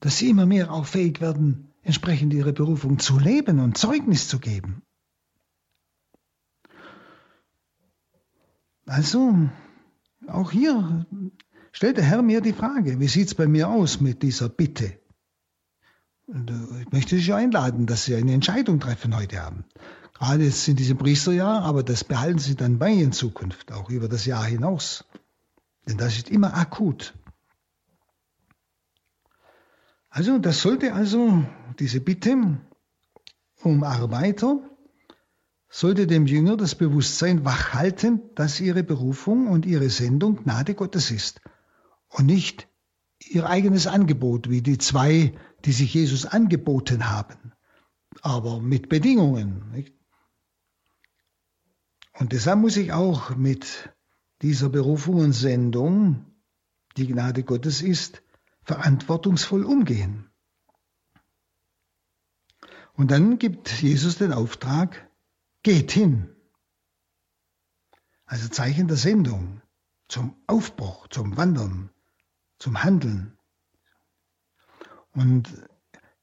[0.00, 4.38] Dass sie immer mehr auch fähig werden, entsprechend ihre Berufung zu leben und Zeugnis zu
[4.40, 4.82] geben.
[8.86, 9.48] Also,
[10.26, 11.06] auch hier
[11.72, 14.98] stellt der Herr mir die Frage, wie sieht es bei mir aus mit dieser Bitte?
[16.26, 19.64] Und äh, ich möchte Sie einladen, dass Sie eine Entscheidung treffen heute Abend.
[20.14, 24.08] Gerade jetzt in diesem Priesterjahr, aber das behalten Sie dann bei in Zukunft, auch über
[24.08, 25.04] das Jahr hinaus.
[25.88, 27.14] Denn das ist immer akut.
[30.10, 31.44] Also, das sollte also
[31.78, 32.60] diese Bitte
[33.62, 34.60] um Arbeiter
[35.74, 41.40] sollte dem Jünger das Bewusstsein wachhalten, dass ihre Berufung und ihre Sendung Gnade Gottes ist
[42.08, 42.68] und nicht
[43.18, 45.32] ihr eigenes Angebot, wie die zwei,
[45.64, 47.54] die sich Jesus angeboten haben,
[48.20, 49.70] aber mit Bedingungen.
[49.72, 49.94] Nicht?
[52.18, 53.90] Und deshalb muss ich auch mit
[54.42, 56.26] dieser Berufung und Sendung,
[56.98, 58.22] die Gnade Gottes ist,
[58.62, 60.30] verantwortungsvoll umgehen.
[62.92, 65.08] Und dann gibt Jesus den Auftrag,
[65.62, 66.34] Geht hin.
[68.24, 69.60] Also Zeichen der Sendung
[70.08, 71.90] zum Aufbruch, zum Wandern,
[72.58, 73.36] zum Handeln.
[75.12, 75.48] Und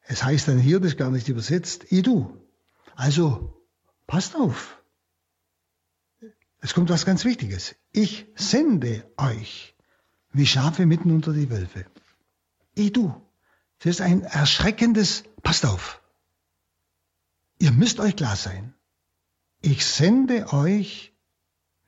[0.02, 2.36] es heißt dann hier, das ist gar nicht übersetzt, i du.
[2.96, 3.64] Also
[4.08, 4.82] passt auf.
[6.62, 7.76] Es kommt was ganz Wichtiges.
[7.92, 9.76] Ich sende euch
[10.32, 11.86] wie Schafe mitten unter die Wölfe.
[12.78, 13.16] I du.
[13.80, 16.02] Das ist ein erschreckendes, passt auf.
[17.60, 18.74] Ihr müsst euch klar sein.
[19.62, 21.14] Ich sende euch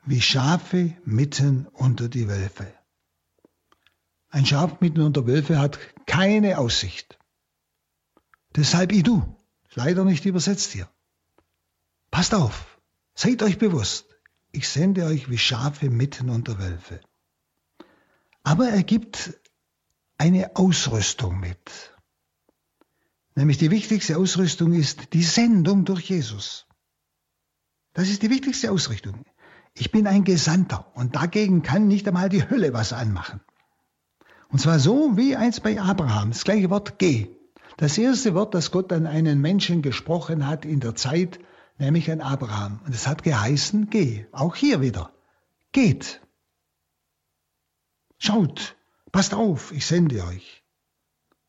[0.03, 2.73] wie Schafe mitten unter die Wölfe.
[4.29, 7.17] Ein Schaf mitten unter Wölfe hat keine Aussicht.
[8.55, 9.37] Deshalb ich du.
[9.73, 10.89] Leider nicht übersetzt hier.
[12.09, 12.79] Passt auf.
[13.13, 14.05] Seid euch bewusst.
[14.51, 16.99] Ich sende euch wie Schafe mitten unter Wölfe.
[18.43, 19.39] Aber er gibt
[20.17, 21.95] eine Ausrüstung mit.
[23.35, 26.67] Nämlich die wichtigste Ausrüstung ist die Sendung durch Jesus.
[27.93, 29.25] Das ist die wichtigste Ausrichtung.
[29.73, 33.41] Ich bin ein Gesandter und dagegen kann nicht einmal die Hölle was anmachen.
[34.49, 37.29] Und zwar so wie eins bei Abraham, das gleiche Wort geh.
[37.77, 41.39] Das erste Wort, das Gott an einen Menschen gesprochen hat in der Zeit,
[41.77, 42.79] nämlich an Abraham.
[42.85, 44.25] Und es hat geheißen, geh.
[44.31, 45.13] Auch hier wieder.
[45.71, 46.21] Geht.
[48.17, 48.75] Schaut,
[49.11, 50.63] passt auf, ich sende euch.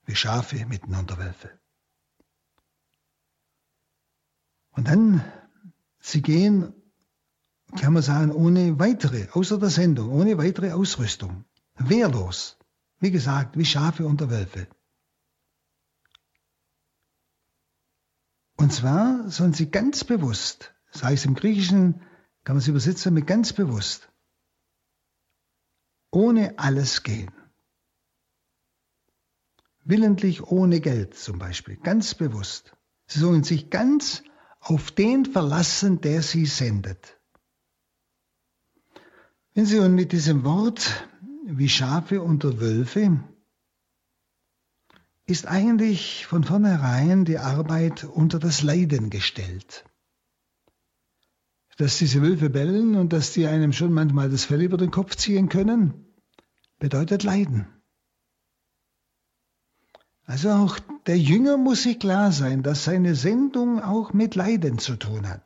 [0.07, 1.51] Wie Schafe mitten unter Wölfe.
[4.71, 5.23] Und dann
[6.03, 6.75] Sie gehen
[7.79, 11.45] kann man sagen, ohne weitere, außer der Sendung, ohne weitere Ausrüstung.
[11.77, 12.59] Wehrlos.
[12.99, 14.69] Wie gesagt, wie Schafe unter Wölfe.
[18.57, 22.03] Und zwar sollen sie ganz bewusst, das heißt im Griechischen
[22.45, 24.09] kann man es übersetzen mit ganz bewusst,
[26.11, 27.33] ohne alles gehen.
[29.85, 32.77] Willentlich ohne Geld zum Beispiel, ganz bewusst.
[33.07, 34.23] Sie sollen sich ganz
[34.62, 37.18] auf den verlassen, der sie sendet.
[39.55, 41.07] Wenn Sie nun mit diesem Wort
[41.44, 43.22] wie Schafe unter Wölfe
[45.27, 49.85] ist eigentlich von vornherein die Arbeit unter das Leiden gestellt.
[51.77, 55.16] Dass diese Wölfe bellen und dass die einem schon manchmal das Fell über den Kopf
[55.16, 56.07] ziehen können,
[56.79, 57.66] bedeutet Leiden.
[60.33, 64.97] Also auch der Jünger muss sich klar sein, dass seine Sendung auch mit Leiden zu
[64.97, 65.42] tun hat.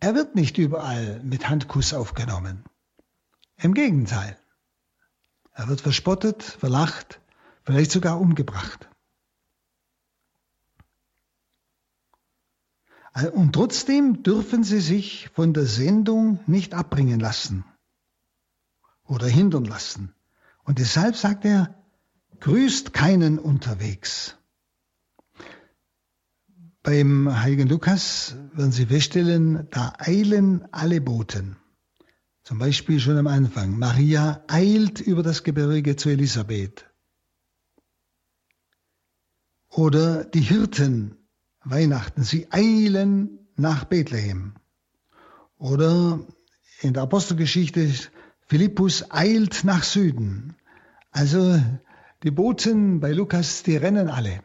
[0.00, 2.64] Er wird nicht überall mit Handkuss aufgenommen.
[3.56, 4.36] Im Gegenteil.
[5.52, 7.20] Er wird verspottet, verlacht,
[7.62, 8.88] vielleicht sogar umgebracht.
[13.32, 17.64] Und trotzdem dürfen sie sich von der Sendung nicht abbringen lassen
[19.04, 20.12] oder hindern lassen.
[20.64, 21.83] Und deshalb sagt er,
[22.44, 24.36] grüßt keinen unterwegs.
[26.82, 31.56] Beim heiligen Lukas werden Sie feststellen, da eilen alle Boten.
[32.42, 33.78] Zum Beispiel schon am Anfang.
[33.78, 36.84] Maria eilt über das Gebirge zu Elisabeth.
[39.70, 41.16] Oder die Hirten
[41.64, 44.52] Weihnachten, sie eilen nach Bethlehem.
[45.56, 46.20] Oder
[46.82, 47.90] in der Apostelgeschichte,
[48.48, 50.56] Philippus eilt nach Süden.
[51.10, 51.58] Also
[52.24, 54.42] die Boten bei Lukas, die rennen alle.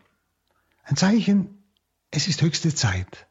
[0.83, 1.63] Ein Zeichen,
[2.11, 3.27] es ist höchste Zeit.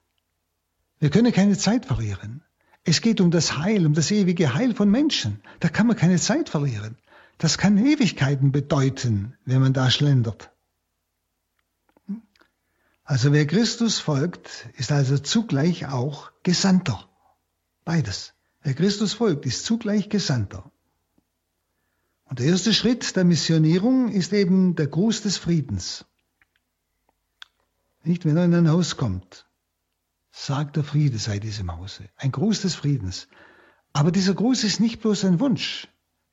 [0.99, 2.43] Wir können keine Zeit verlieren.
[2.83, 5.43] Es geht um das Heil, um das ewige Heil von Menschen.
[5.61, 6.97] Da kann man keine Zeit verlieren.
[7.37, 10.51] Das kann Ewigkeiten bedeuten, wenn man da schlendert.
[13.05, 17.07] Also wer Christus folgt, ist also zugleich auch Gesandter.
[17.85, 18.33] Beides.
[18.63, 20.73] Wer Christus folgt, ist zugleich Gesandter.
[22.29, 26.05] Und der erste Schritt der Missionierung ist eben der Gruß des Friedens.
[28.05, 29.47] Nicht, wenn er in ein Haus kommt,
[30.31, 32.09] sagt der Friede sei diesem Hause.
[32.17, 33.29] Ein Gruß des Friedens.
[33.93, 35.89] Aber dieser Gruß ist nicht bloß ein Wunsch.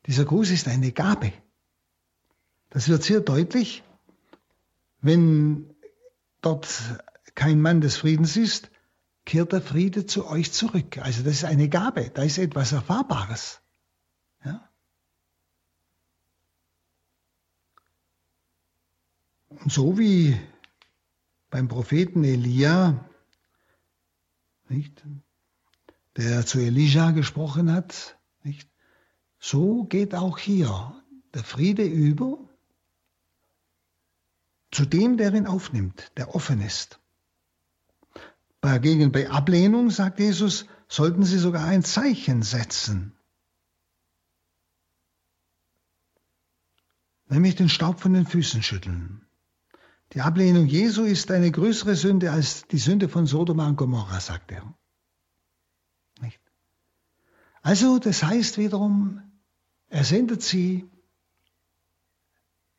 [0.06, 1.34] Dieser Gruß ist eine Gabe.
[2.70, 3.84] Das wird sehr deutlich,
[5.02, 5.74] wenn
[6.42, 6.68] dort
[7.36, 8.70] kein Mann des Friedens ist,
[9.24, 10.98] kehrt der Friede zu euch zurück.
[10.98, 13.62] Also das ist eine Gabe, da ist etwas Erfahrbares.
[14.44, 14.70] Ja?
[19.45, 20.40] Und so wie
[21.50, 23.06] beim Propheten Elia
[24.68, 25.04] nicht?
[26.18, 28.18] der zu Elija gesprochen hat.
[28.44, 28.70] Nicht?
[29.40, 32.38] So geht auch hier der Friede über
[34.72, 37.00] zu dem, der ihn aufnimmt, der offen ist.
[38.62, 43.14] Dagegen bei Ablehnung, sagt Jesus, sollten sie sogar ein Zeichen setzen.
[47.28, 49.25] Nämlich den Staub von den Füßen schütteln.
[50.14, 54.52] Die Ablehnung Jesu ist eine größere Sünde als die Sünde von Sodoma und Gomorra, sagt
[54.52, 54.74] er.
[56.22, 56.40] Nicht?
[57.62, 59.22] Also, das heißt wiederum,
[59.90, 60.90] er sendet sie,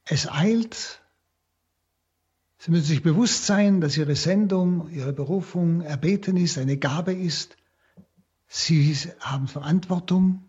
[0.05, 1.03] es eilt,
[2.59, 7.57] sie müssen sich bewusst sein, dass ihre Sendung, ihre Berufung erbeten ist, eine Gabe ist.
[8.47, 10.45] Sie haben Verantwortung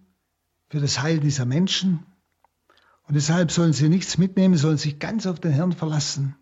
[0.70, 2.06] für das Heil dieser Menschen.
[3.08, 6.36] Und deshalb sollen sie nichts mitnehmen, sollen sich ganz auf den Herrn verlassen.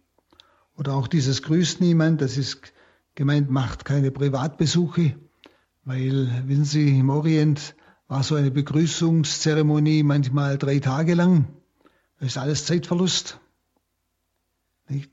[0.78, 2.74] Oder auch dieses Grüßt niemand, das ist
[3.16, 5.16] gemeint, macht keine Privatbesuche,
[5.86, 7.76] weil, wissen Sie, im Orient
[8.08, 11.48] war so eine Begrüßungszeremonie manchmal drei Tage lang.
[12.20, 13.40] Das ist alles Zeitverlust.
[14.90, 15.12] Nicht?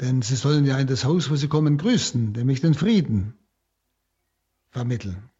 [0.00, 3.34] Denn Sie sollen ja in das Haus, wo Sie kommen, grüßen, nämlich den Frieden
[4.70, 5.30] vermitteln.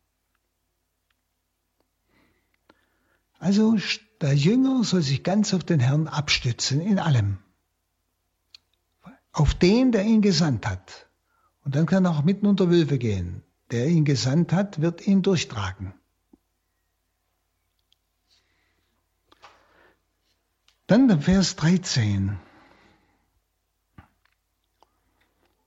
[3.39, 3.77] Also
[4.21, 7.39] der Jünger soll sich ganz auf den Herrn abstützen in allem
[9.39, 11.09] auf den, der ihn gesandt hat.
[11.64, 13.43] Und dann kann er auch mitten unter Wölfe gehen.
[13.70, 15.93] Der ihn gesandt hat, wird ihn durchtragen.
[20.86, 22.39] Dann der Vers 13.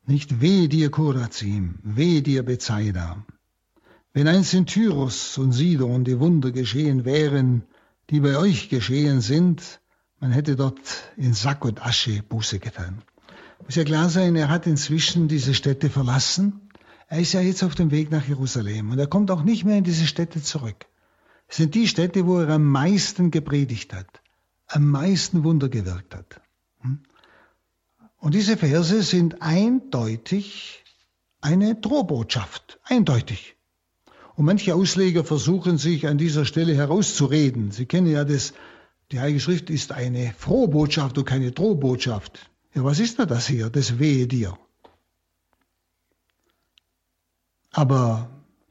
[0.07, 3.23] Nicht weh dir, Korazim, weh dir, Bethsaida.
[4.13, 7.63] Wenn einst in Tyros und Sidon die Wunder geschehen wären,
[8.09, 9.79] die bei euch geschehen sind,
[10.19, 10.79] man hätte dort
[11.15, 13.03] in Sack und Asche Buße getan.
[13.65, 16.69] Muss ja klar sein, er hat inzwischen diese Städte verlassen.
[17.07, 19.77] Er ist ja jetzt auf dem Weg nach Jerusalem und er kommt auch nicht mehr
[19.77, 20.85] in diese Städte zurück.
[21.47, 24.21] Es sind die Städte, wo er am meisten gepredigt hat,
[24.67, 26.41] am meisten Wunder gewirkt hat.
[26.79, 26.99] Hm?
[28.17, 30.83] Und diese Verse sind eindeutig
[31.41, 33.55] eine Drohbotschaft, eindeutig.
[34.35, 37.71] Und manche Ausleger versuchen sich an dieser Stelle herauszureden.
[37.71, 38.53] Sie kennen ja das,
[39.11, 42.50] die Heilige Schrift ist eine Frohbotschaft und keine Drohbotschaft.
[42.73, 43.69] Ja, was ist denn das hier?
[43.69, 44.57] Das wehe dir.
[47.71, 48.29] Aber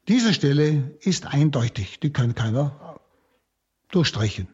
[0.08, 3.00] diese Stelle ist eindeutig, die kann keiner
[3.90, 4.48] durchstreichen.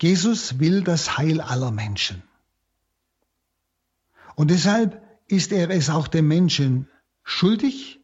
[0.00, 2.22] Jesus will das Heil aller Menschen.
[4.34, 6.88] Und deshalb ist er es auch dem Menschen
[7.22, 8.00] schuldig,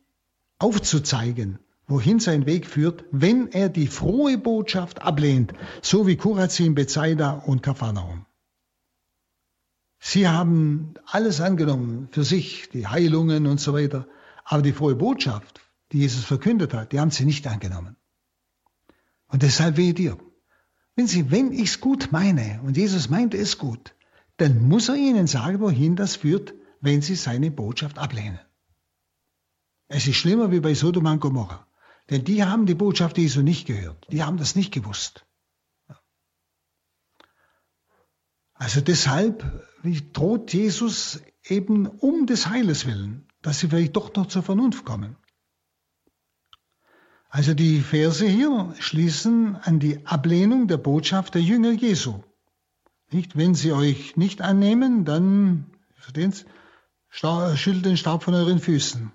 [0.59, 5.53] aufzuzeigen, wohin sein Weg führt, wenn er die frohe Botschaft ablehnt,
[5.83, 8.25] so wie Kurazin, Bethsaida und Kapharnaum.
[10.01, 14.09] Sie haben alles angenommen für sich, die Heilungen und so weiter,
[14.45, 15.61] aber die frohe Botschaft,
[15.93, 17.97] die Jesus verkündet hat, die haben sie nicht angenommen.
[19.29, 20.19] Und deshalb wehe dir.
[20.97, 23.95] Wenn Sie, wenn ich's gut meine, und Jesus meinte es gut,
[24.39, 28.41] dann muss er ihnen sagen, wohin das führt, wenn sie seine Botschaft ablehnen.
[29.89, 31.67] Es ist schlimmer wie bei Sodom und Gomorra.
[32.09, 34.07] Denn die haben die Botschaft Jesu nicht gehört.
[34.11, 35.27] Die haben das nicht gewusst.
[38.55, 39.45] Also deshalb
[40.13, 45.17] droht Jesus eben um des Heiles willen, dass sie vielleicht doch noch zur Vernunft kommen.
[47.29, 52.21] Also die Verse hier schließen an die Ablehnung der Botschaft der Jünger Jesu.
[53.13, 55.67] Nicht, wenn sie euch nicht annehmen, dann
[57.09, 59.13] schüttelt den Staub von euren Füßen.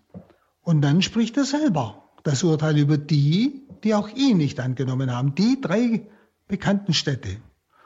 [0.61, 5.35] Und dann spricht er selber das Urteil über die, die auch ihn nicht angenommen haben.
[5.35, 6.07] Die drei
[6.47, 7.37] bekannten Städte.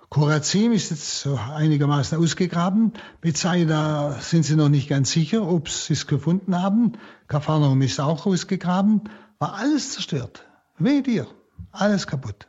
[0.09, 2.93] Korazim ist jetzt einigermaßen ausgegraben.
[3.21, 6.93] Bethsaida sind sie noch nicht ganz sicher, ob sie es gefunden haben.
[7.27, 9.03] Kapharnaum ist auch ausgegraben.
[9.37, 10.47] War alles zerstört.
[10.79, 11.27] Weh dir.
[11.71, 12.47] Alles kaputt.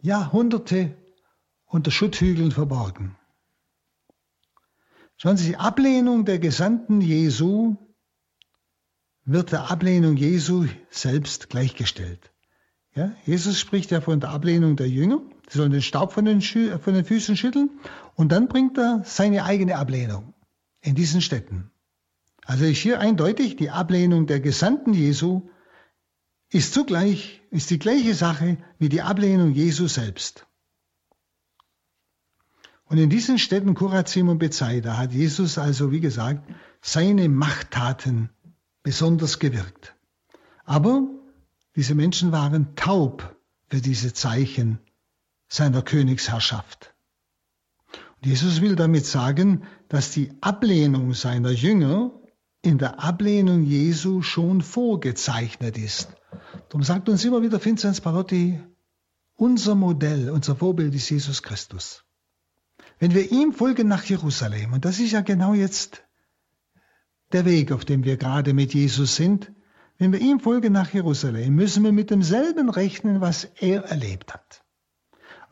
[0.00, 0.96] Jahrhunderte
[1.66, 3.16] unter Schutthügeln verborgen.
[5.16, 7.76] Schauen Sie, die Ablehnung der Gesandten Jesu
[9.24, 12.30] wird der Ablehnung Jesu selbst gleichgestellt.
[12.94, 15.20] Ja, Jesus spricht ja von der Ablehnung der Jünger.
[15.50, 17.70] Sie sollen den Staub von den, von den Füßen schütteln.
[18.14, 20.32] Und dann bringt er seine eigene Ablehnung
[20.80, 21.72] in diesen Städten.
[22.44, 25.48] Also ist hier eindeutig, die Ablehnung der Gesandten Jesu
[26.50, 30.46] ist zugleich, ist die gleiche Sache wie die Ablehnung Jesu selbst.
[32.84, 36.48] Und in diesen Städten Kurazim und Bethsaida hat Jesus also, wie gesagt,
[36.80, 38.30] seine Machttaten
[38.84, 39.96] besonders gewirkt.
[40.64, 41.08] Aber
[41.74, 43.36] diese Menschen waren taub
[43.68, 44.78] für diese Zeichen
[45.50, 46.94] seiner Königsherrschaft.
[47.92, 52.12] Und Jesus will damit sagen, dass die Ablehnung seiner Jünger
[52.62, 56.08] in der Ablehnung Jesu schon vorgezeichnet ist.
[56.68, 58.60] Darum sagt uns immer wieder Vinzenz Parotti,
[59.34, 62.04] unser Modell, unser Vorbild ist Jesus Christus.
[62.98, 66.04] Wenn wir ihm folgen nach Jerusalem, und das ist ja genau jetzt
[67.32, 69.52] der Weg, auf dem wir gerade mit Jesus sind.
[69.98, 74.59] Wenn wir ihm folgen nach Jerusalem, müssen wir mit demselben rechnen, was er erlebt hat.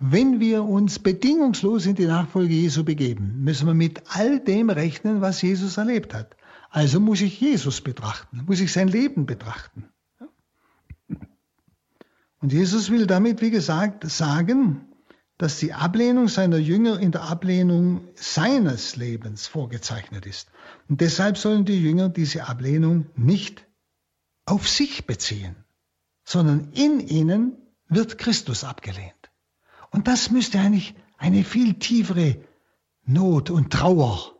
[0.00, 5.20] Wenn wir uns bedingungslos in die Nachfolge Jesu begeben, müssen wir mit all dem rechnen,
[5.20, 6.36] was Jesus erlebt hat.
[6.70, 9.88] Also muss ich Jesus betrachten, muss ich sein Leben betrachten.
[12.40, 14.86] Und Jesus will damit, wie gesagt, sagen,
[15.38, 20.50] dass die Ablehnung seiner Jünger in der Ablehnung seines Lebens vorgezeichnet ist.
[20.88, 23.66] Und deshalb sollen die Jünger diese Ablehnung nicht
[24.44, 25.56] auf sich beziehen,
[26.24, 27.56] sondern in ihnen
[27.88, 29.17] wird Christus abgelehnt.
[29.90, 32.36] Und das müsste eigentlich eine viel tiefere
[33.04, 34.34] Not und Trauer,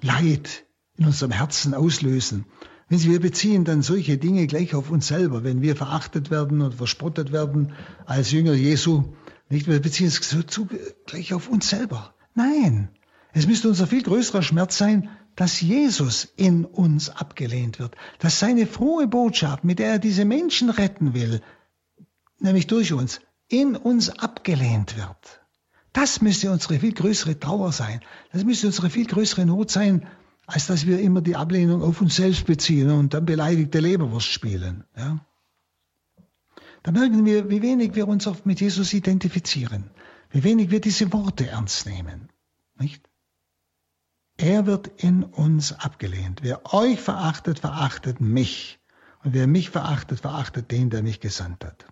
[0.00, 0.64] Leid
[0.96, 2.46] in unserem Herzen auslösen.
[2.88, 6.60] Wenn Sie, wir beziehen dann solche Dinge gleich auf uns selber, wenn wir verachtet werden
[6.60, 7.72] und verspottet werden
[8.04, 9.14] als Jünger Jesu,
[9.48, 10.68] nicht, wir beziehen es so zu,
[11.06, 12.14] gleich auf uns selber.
[12.34, 12.88] Nein,
[13.32, 18.66] es müsste unser viel größerer Schmerz sein, dass Jesus in uns abgelehnt wird, dass seine
[18.66, 21.40] frohe Botschaft, mit der er diese Menschen retten will,
[22.38, 23.20] nämlich durch uns,
[23.52, 25.42] in uns abgelehnt wird.
[25.92, 28.00] Das müsste unsere viel größere Trauer sein.
[28.32, 30.06] Das müsste unsere viel größere Not sein,
[30.46, 34.84] als dass wir immer die Ablehnung auf uns selbst beziehen und dann beleidigte Leberwurst spielen.
[34.96, 35.20] Ja?
[36.82, 39.90] Da merken wir, wie wenig wir uns oft mit Jesus identifizieren,
[40.30, 42.30] wie wenig wir diese Worte ernst nehmen.
[42.78, 43.06] Nicht?
[44.38, 46.40] Er wird in uns abgelehnt.
[46.42, 48.80] Wer euch verachtet, verachtet mich.
[49.22, 51.91] Und wer mich verachtet, verachtet den, der mich gesandt hat.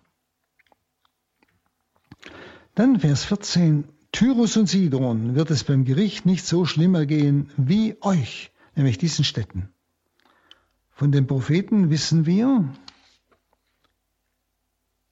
[2.75, 3.83] Dann Vers 14.
[4.13, 9.25] Tyrus und Sidon wird es beim Gericht nicht so schlimmer gehen wie euch, nämlich diesen
[9.25, 9.69] Städten.
[10.91, 12.71] von den Propheten wissen wir,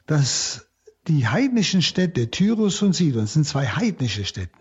[0.06, 0.70] dass
[1.08, 4.58] die heidnischen Städte Tyrus und Sidon sind zwei heidnische Städte,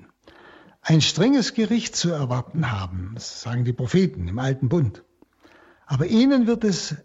[0.80, 5.05] ein strenges Gericht zu erwarten haben, das sagen die Propheten im alten Bund.
[5.86, 6.96] Aber ihnen wird es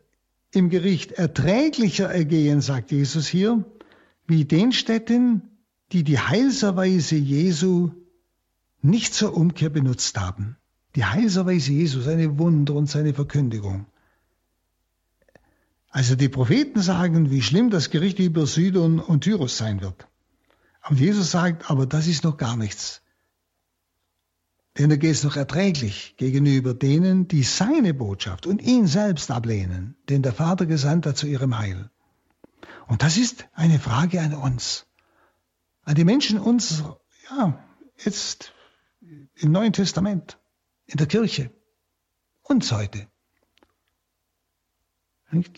[0.52, 3.66] im Gericht erträglicher ergehen, sagt Jesus hier,
[4.26, 5.53] wie den Städten,
[5.94, 7.92] die die Heilserweise Jesu
[8.82, 10.58] nicht zur Umkehr benutzt haben.
[10.96, 13.86] Die Heilserweise Jesu, seine Wunder und seine Verkündigung.
[15.90, 20.08] Also die Propheten sagen, wie schlimm das Gericht über Sidon und Tyrus sein wird.
[20.90, 23.02] Und Jesus sagt, aber das ist noch gar nichts.
[24.78, 29.96] Denn er geht es noch erträglich gegenüber denen, die seine Botschaft und ihn selbst ablehnen,
[30.10, 31.92] den der Vater gesandt hat zu ihrem Heil.
[32.88, 34.88] Und das ist eine Frage an uns,
[35.84, 36.84] an die Menschen uns,
[37.30, 37.64] ja,
[37.98, 38.54] jetzt
[39.36, 40.40] im Neuen Testament,
[40.86, 41.52] in der Kirche,
[42.42, 43.08] uns heute.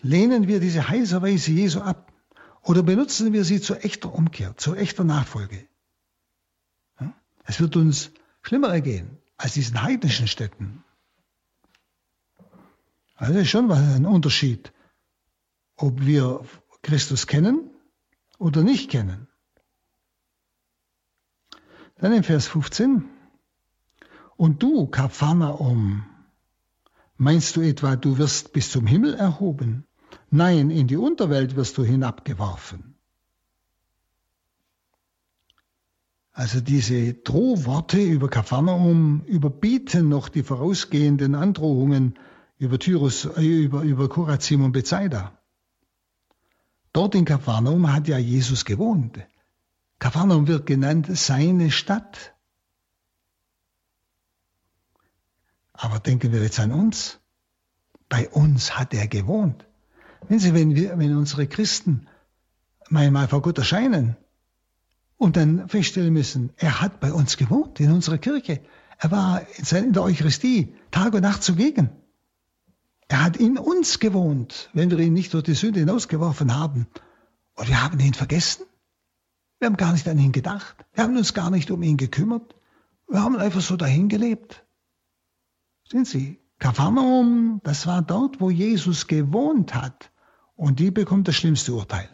[0.00, 2.12] Lehnen wir diese Heiserweise Jesu ab
[2.62, 5.68] oder benutzen wir sie zu echter Umkehr, zu echter Nachfolge?
[7.44, 8.10] Es wird uns
[8.42, 10.82] schlimmer ergehen als diesen heidnischen Städten.
[13.14, 14.72] Also ist schon ein Unterschied,
[15.76, 16.44] ob wir
[16.82, 17.70] Christus kennen
[18.38, 19.28] oder nicht kennen.
[21.98, 23.04] Dann im Vers 15.
[24.36, 26.04] Und du, Kapharnaum,
[27.16, 29.86] meinst du etwa, du wirst bis zum Himmel erhoben?
[30.30, 32.96] Nein, in die Unterwelt wirst du hinabgeworfen.
[36.32, 42.18] Also diese Drohworte über Kapharnaum überbieten noch die vorausgehenden Androhungen
[42.58, 45.32] über Tyrus, äh, über, über Korazim und Bethsaida.
[46.92, 49.18] Dort in Kapharnaum hat ja Jesus gewohnt.
[49.98, 52.34] Kapharnaum wird genannt seine Stadt.
[55.72, 57.18] Aber denken wir jetzt an uns.
[58.08, 59.66] Bei uns hat er gewohnt.
[60.28, 62.08] Wenn Sie, wenn wir, wenn unsere Christen
[62.88, 64.16] mal vor Gott erscheinen,
[65.18, 68.60] und dann feststellen müssen, er hat bei uns gewohnt, in unserer Kirche.
[68.98, 71.90] Er war in der Eucharistie Tag und Nacht zugegen.
[73.08, 76.86] Er hat in uns gewohnt, wenn wir ihn nicht durch die Sünde hinausgeworfen haben.
[77.54, 78.64] Und wir haben ihn vergessen.
[79.58, 80.76] Wir haben gar nicht an ihn gedacht.
[80.92, 82.54] Wir haben uns gar nicht um ihn gekümmert.
[83.08, 84.64] Wir haben einfach so dahin gelebt.
[85.88, 86.40] Sind Sie?
[86.58, 90.10] Kapharnaum, das war dort, wo Jesus gewohnt hat.
[90.56, 92.08] Und die bekommt das schlimmste Urteil.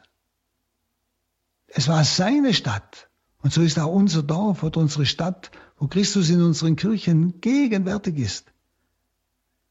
[1.69, 3.09] Es war seine Stadt.
[3.43, 8.19] Und so ist auch unser Dorf oder unsere Stadt, wo Christus in unseren Kirchen gegenwärtig
[8.19, 8.53] ist.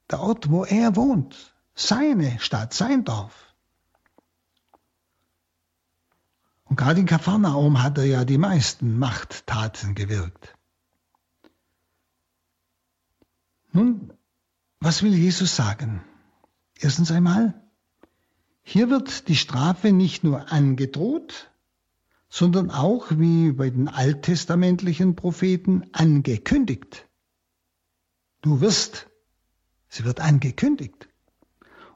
[0.10, 1.56] Der Ort, wo er wohnt.
[1.74, 3.41] Seine Stadt, sein Dorf.
[6.72, 10.56] Und gerade in Kapharnaum hat er ja die meisten Machttaten gewirkt.
[13.74, 14.14] Nun,
[14.80, 16.02] was will Jesus sagen?
[16.80, 17.62] Erstens einmal,
[18.64, 21.52] hier wird die Strafe nicht nur angedroht,
[22.30, 27.06] sondern auch wie bei den alttestamentlichen Propheten angekündigt.
[28.40, 29.10] Du wirst,
[29.90, 31.10] sie wird angekündigt.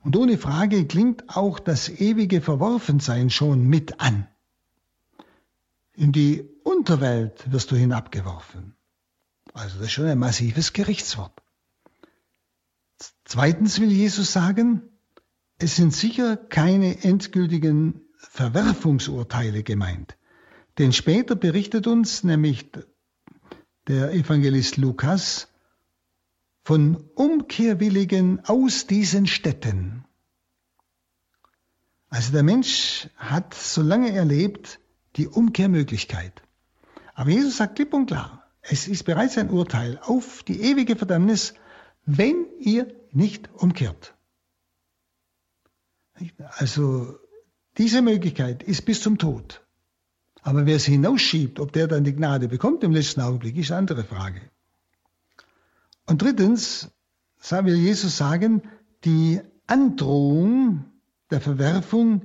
[0.01, 4.27] Und ohne Frage klingt auch das ewige Verworfensein schon mit an.
[5.95, 8.75] In die Unterwelt wirst du hinabgeworfen.
[9.53, 11.41] Also das ist schon ein massives Gerichtswort.
[13.23, 14.81] Zweitens will Jesus sagen,
[15.57, 20.17] es sind sicher keine endgültigen Verwerfungsurteile gemeint.
[20.77, 22.69] Denn später berichtet uns nämlich
[23.87, 25.47] der Evangelist Lukas
[26.63, 30.03] von Umkehrwilligen aus diesen Städten.
[32.09, 34.79] Also der Mensch hat, solange er lebt,
[35.15, 36.41] die Umkehrmöglichkeit.
[37.13, 41.53] Aber Jesus sagt klipp und klar, es ist bereits ein Urteil auf die ewige Verdammnis,
[42.05, 44.15] wenn ihr nicht umkehrt.
[46.57, 47.19] Also
[47.77, 49.61] diese Möglichkeit ist bis zum Tod.
[50.41, 53.79] Aber wer es hinausschiebt, ob der dann die Gnade bekommt im letzten Augenblick, ist eine
[53.79, 54.41] andere Frage.
[56.05, 56.91] Und drittens
[57.49, 58.61] will Jesus sagen,
[59.03, 60.85] die Androhung
[61.31, 62.21] der Verwerfung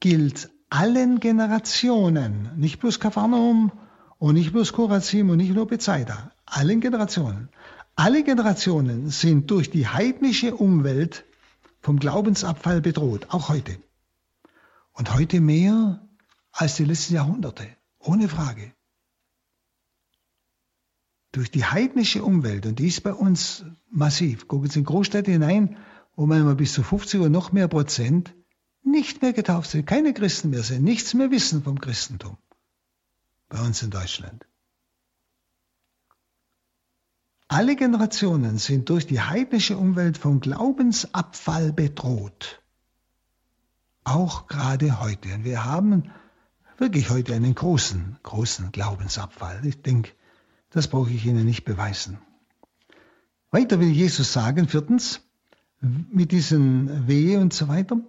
[0.00, 3.72] gilt allen Generationen, nicht bloß Kapharnaum
[4.18, 7.50] und nicht bloß Korazim und nicht nur Bethsaida, allen Generationen.
[7.94, 11.26] Alle Generationen sind durch die heidnische Umwelt
[11.82, 13.76] vom Glaubensabfall bedroht, auch heute.
[14.94, 16.08] Und heute mehr
[16.52, 17.66] als die letzten Jahrhunderte,
[17.98, 18.72] ohne Frage.
[21.32, 25.76] Durch die heidnische Umwelt, und die ist bei uns massiv, gucken Sie in Großstädte hinein,
[26.16, 28.34] wo manchmal bis zu 50 oder noch mehr Prozent
[28.82, 32.36] nicht mehr getauft sind, keine Christen mehr sind, nichts mehr wissen vom Christentum.
[33.48, 34.46] Bei uns in Deutschland.
[37.48, 42.62] Alle Generationen sind durch die heidnische Umwelt vom Glaubensabfall bedroht.
[44.04, 45.34] Auch gerade heute.
[45.34, 46.10] Und wir haben
[46.78, 49.64] wirklich heute einen großen, großen Glaubensabfall.
[49.66, 50.12] Ich denke,
[50.70, 52.18] das brauche ich Ihnen nicht beweisen.
[53.50, 55.20] Weiter will Jesus sagen, viertens,
[55.80, 58.00] mit diesen Wehe und so weiter,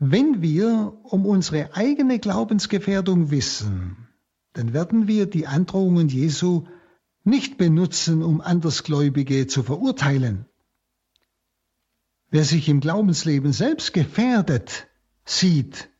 [0.00, 4.08] wenn wir um unsere eigene Glaubensgefährdung wissen,
[4.54, 6.64] dann werden wir die Androhungen Jesu
[7.22, 10.46] nicht benutzen, um Andersgläubige zu verurteilen.
[12.30, 14.88] Wer sich im Glaubensleben selbst gefährdet
[15.26, 15.90] sieht,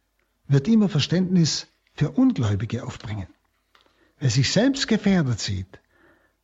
[0.48, 3.26] wird immer Verständnis für Ungläubige aufbringen.
[4.18, 5.78] Wer sich selbst gefährdet sieht,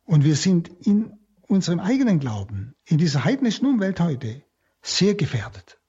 [0.05, 1.11] und wir sind in
[1.47, 4.43] unserem eigenen Glauben, in dieser heidnischen Umwelt heute,
[4.83, 5.79] sehr gefährdet.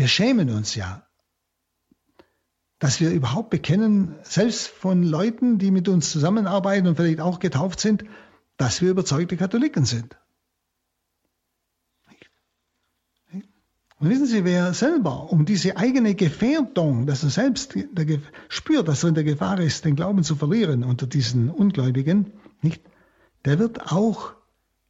[0.00, 1.06] Wir schämen uns ja
[2.80, 7.78] dass wir überhaupt bekennen, selbst von Leuten, die mit uns zusammenarbeiten und vielleicht auch getauft
[7.78, 8.04] sind,
[8.56, 10.16] dass wir überzeugte Katholiken sind.
[13.98, 17.74] Und wissen Sie, wer selber um diese eigene Gefährdung, dass er selbst
[18.48, 22.32] spürt, dass er in der Gefahr ist, den Glauben zu verlieren unter diesen Ungläubigen,
[22.62, 22.82] nicht,
[23.44, 24.32] der wird auch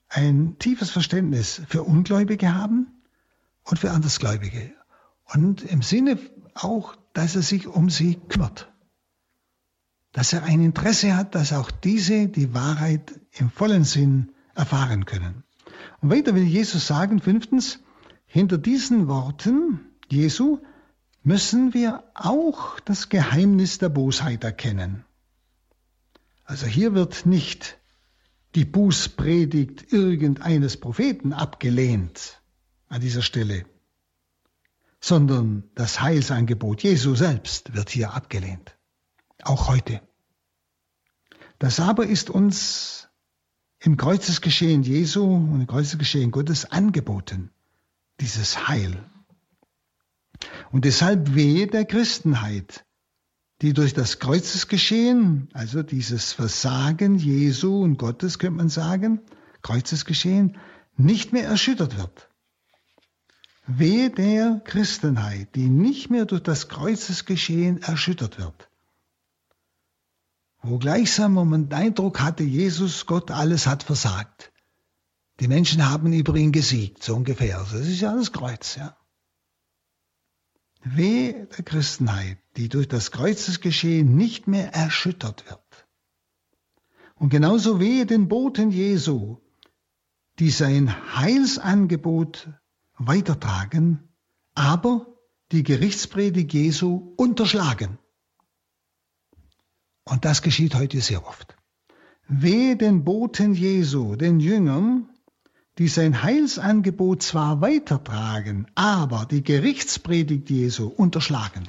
[0.09, 3.03] ein tiefes Verständnis für Ungläubige haben
[3.65, 4.80] und für Andersgläubige.
[5.33, 6.19] Und im Sinne
[6.55, 8.73] auch dass er sich um sie kümmert.
[10.13, 15.45] Dass er ein Interesse hat, dass auch diese die Wahrheit im vollen Sinn erfahren können.
[16.01, 17.81] Und weiter will Jesus sagen, fünftens,
[18.27, 20.59] hinter diesen Worten Jesu
[21.23, 25.05] müssen wir auch das Geheimnis der Bosheit erkennen.
[26.45, 27.79] Also hier wird nicht
[28.57, 32.41] die Bußpredigt irgendeines Propheten abgelehnt
[32.89, 33.65] an dieser Stelle,
[35.01, 38.77] sondern das Heilsangebot Jesu selbst wird hier abgelehnt.
[39.43, 40.03] Auch heute.
[41.59, 43.09] Das aber ist uns
[43.81, 47.51] im Kreuzesgeschehen Jesu und im Kreuzesgeschehen Gottes angeboten,
[48.21, 49.03] dieses Heil.
[50.71, 52.85] Und deshalb wehe der Christenheit,
[53.63, 59.21] die durch das Kreuzesgeschehen, also dieses Versagen Jesu und Gottes, könnte man sagen,
[59.63, 60.59] Kreuzesgeschehen,
[60.97, 62.30] nicht mehr erschüttert wird.
[63.79, 68.69] Wehe der Christenheit, die nicht mehr durch das Kreuzesgeschehen erschüttert wird.
[70.63, 74.53] Wo gleichsam man den Eindruck hatte, Jesus, Gott, alles hat versagt.
[75.41, 77.59] Die Menschen haben über ihn gesiegt, so ungefähr.
[77.59, 78.97] Das ist ja das Kreuz, ja.
[80.83, 85.87] Wehe der Christenheit, die durch das Kreuzesgeschehen nicht mehr erschüttert wird.
[87.15, 89.39] Und genauso wehe den Boten Jesu,
[90.39, 92.49] die sein Heilsangebot
[93.01, 94.09] weitertragen,
[94.55, 95.07] aber
[95.53, 97.99] die Gerichtspredigt Jesu unterschlagen.
[100.05, 101.57] Und das geschieht heute sehr oft.
[102.29, 105.09] Wehe den Boten Jesu, den Jüngern,
[105.79, 111.67] die sein Heilsangebot zwar weitertragen, aber die Gerichtspredigt Jesu unterschlagen.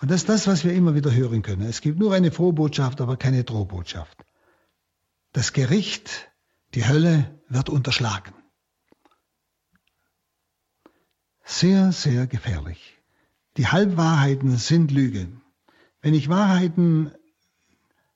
[0.00, 1.62] Und das ist das, was wir immer wieder hören können.
[1.62, 4.24] Es gibt nur eine Frohbotschaft, aber keine Drohbotschaft.
[5.32, 6.30] Das Gericht,
[6.74, 8.32] die Hölle wird unterschlagen.
[11.44, 12.98] Sehr, sehr gefährlich.
[13.56, 15.42] Die Halbwahrheiten sind Lügen.
[16.00, 17.12] Wenn ich Wahrheiten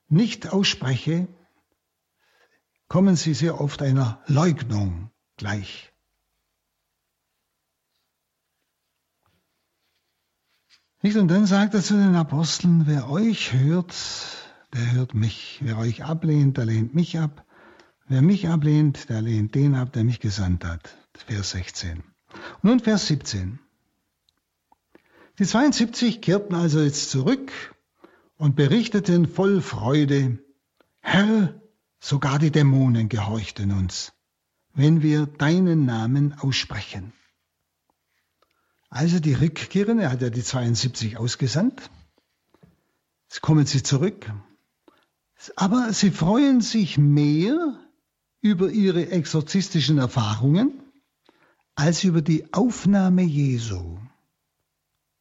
[0.07, 1.27] nicht ausspreche,
[2.87, 5.93] kommen sie sehr oft einer Leugnung gleich.
[11.01, 11.15] Nicht?
[11.15, 13.95] Und dann sagt er zu den Aposteln, wer euch hört,
[14.73, 15.59] der hört mich.
[15.61, 17.45] Wer euch ablehnt, der lehnt mich ab.
[18.07, 20.97] Wer mich ablehnt, der lehnt den ab, der mich gesandt hat.
[21.13, 22.03] Vers 16.
[22.61, 23.59] Nun Vers 17.
[25.39, 27.51] Die 72 kehrten also jetzt zurück
[28.37, 30.39] und berichteten voll Freude,
[30.99, 31.61] Herr,
[31.99, 34.11] sogar die Dämonen gehorchten uns,
[34.73, 37.13] wenn wir deinen Namen aussprechen.
[38.89, 41.89] Also die Rückkehrenden, er hat ja die 72 ausgesandt,
[43.29, 44.31] jetzt kommen sie zurück,
[45.55, 47.79] aber sie freuen sich mehr
[48.41, 50.78] über ihre exorzistischen Erfahrungen
[51.79, 53.97] als über die Aufnahme Jesu.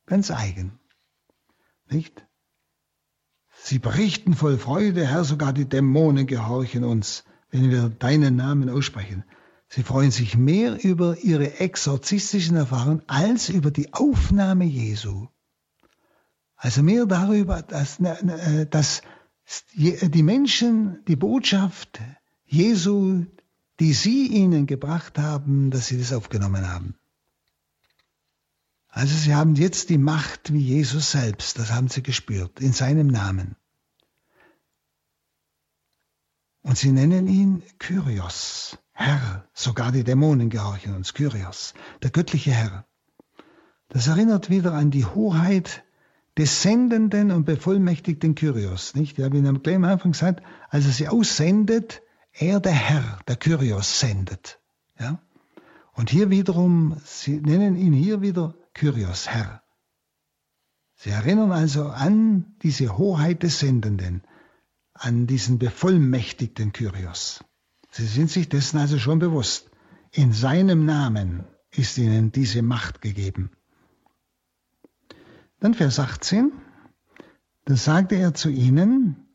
[0.07, 0.81] Ganz eigen.
[1.89, 2.27] Nicht?
[3.63, 9.23] Sie berichten voll Freude, Herr, sogar die Dämonen gehorchen uns, wenn wir deinen Namen aussprechen.
[9.69, 15.29] Sie freuen sich mehr über ihre exorzistischen Erfahrungen als über die Aufnahme Jesu.
[16.57, 19.03] Also mehr darüber, dass, äh, dass
[19.75, 22.01] die Menschen die Botschaft
[22.47, 23.27] Jesu,
[23.81, 26.95] die Sie ihnen gebracht haben, dass Sie das aufgenommen haben.
[28.89, 33.07] Also Sie haben jetzt die Macht wie Jesus selbst, das haben Sie gespürt, in seinem
[33.07, 33.57] Namen.
[36.63, 39.49] Und sie nennen ihn Kyrios, Herr.
[39.55, 41.73] Sogar die Dämonen gehorchen uns, Kyrios,
[42.03, 42.85] der göttliche Herr.
[43.89, 45.83] Das erinnert wieder an die Hoheit
[46.37, 48.95] des sendenden und bevollmächtigten Kyrios.
[48.95, 49.19] Nicht?
[49.19, 52.03] Ich habe Ihnen am Anfang gesagt, als er sie aussendet,
[52.33, 54.61] er der Herr, der Kyrios sendet.
[54.99, 55.21] Ja?
[55.93, 59.63] Und hier wiederum, Sie nennen ihn hier wieder Kyrios, Herr.
[60.95, 64.23] Sie erinnern also an diese Hoheit des Sendenden,
[64.95, 67.45] an diesen bevollmächtigten Kyrios.
[67.91, 69.71] Sie sind sich dessen also schon bewusst.
[70.11, 73.51] In seinem Namen ist ihnen diese Macht gegeben.
[75.61, 76.53] Dann Vers 18.
[77.65, 79.28] Da sagte er zu ihnen,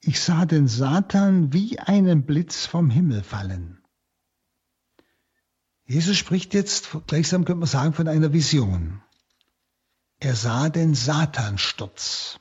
[0.00, 3.82] ich sah den Satan wie einen Blitz vom Himmel fallen.
[5.84, 9.02] Jesus spricht jetzt, gleichsam könnte man sagen, von einer Vision.
[10.20, 12.38] Er sah den Satansturz,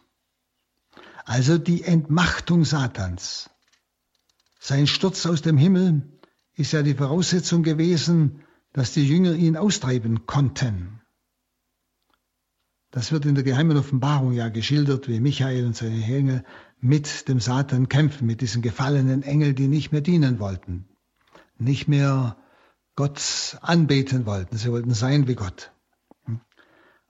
[1.26, 3.50] also die Entmachtung Satans.
[4.60, 6.20] Sein Sturz aus dem Himmel
[6.56, 8.44] ist ja die Voraussetzung gewesen,
[8.74, 11.02] dass die Jünger ihn austreiben konnten.
[12.92, 16.44] Das wird in der geheimen Offenbarung ja geschildert, wie Michael und seine Engel
[16.80, 20.86] mit dem Satan kämpfen, mit diesen gefallenen Engeln, die nicht mehr dienen wollten,
[21.58, 22.38] nicht mehr
[22.96, 25.72] Gott anbeten wollten, sie wollten sein wie Gott.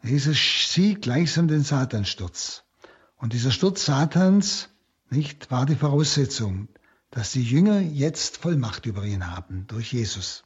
[0.04, 0.38] Jesus
[0.72, 2.64] sieht gleichsam den Satansturz.
[3.18, 4.70] Und dieser Sturz Satans,
[5.10, 6.68] nicht, war die Voraussetzung,
[7.10, 10.44] dass die Jünger jetzt Vollmacht über ihn haben durch Jesus.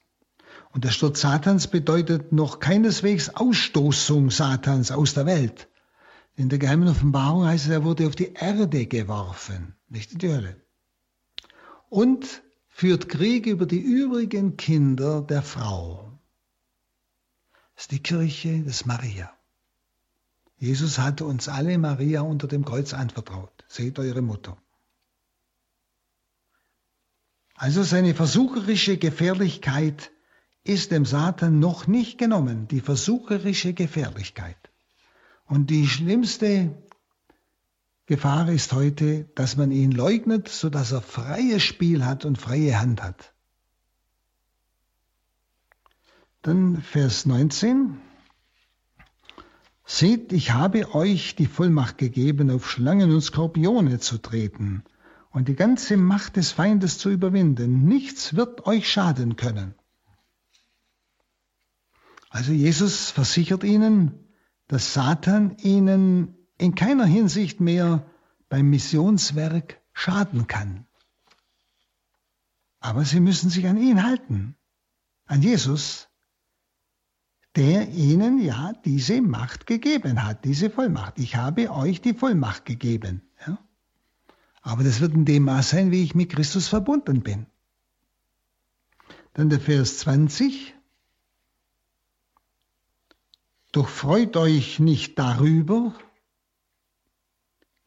[0.72, 5.68] Und der Sturz Satans bedeutet noch keineswegs Ausstoßung Satans aus der Welt.
[6.42, 10.30] In der geheimen Offenbarung heißt es, er wurde auf die Erde geworfen, nicht in die
[10.30, 10.60] Hölle.
[11.88, 16.20] Und führt Krieg über die übrigen Kinder der Frau.
[17.76, 19.32] Das ist die Kirche des Maria.
[20.58, 23.64] Jesus hatte uns alle Maria unter dem Kreuz anvertraut.
[23.68, 24.58] Seht eure Mutter.
[27.54, 30.10] Also seine versucherische Gefährlichkeit
[30.64, 34.58] ist dem Satan noch nicht genommen, die versucherische Gefährlichkeit.
[35.52, 36.82] Und die schlimmste
[38.06, 43.04] Gefahr ist heute, dass man ihn leugnet, sodass er freies Spiel hat und freie Hand
[43.04, 43.34] hat.
[46.42, 47.98] Dann Vers 19.
[49.84, 54.86] Seht, ich habe euch die Vollmacht gegeben, auf Schlangen und Skorpione zu treten
[55.32, 57.84] und die ganze Macht des Feindes zu überwinden.
[57.84, 59.76] Nichts wird euch schaden können.
[62.30, 64.31] Also Jesus versichert ihnen,
[64.72, 68.06] dass Satan ihnen in keiner Hinsicht mehr
[68.48, 70.86] beim Missionswerk schaden kann.
[72.80, 74.56] Aber sie müssen sich an ihn halten,
[75.26, 76.08] an Jesus,
[77.58, 81.20] der ihnen ja diese Macht gegeben hat, diese Vollmacht.
[81.20, 83.24] Ich habe euch die Vollmacht gegeben.
[83.46, 83.58] Ja?
[84.62, 87.46] Aber das wird in dem Maß sein, wie ich mit Christus verbunden bin.
[89.34, 90.74] Dann der Vers 20.
[93.72, 95.94] Doch freut euch nicht darüber,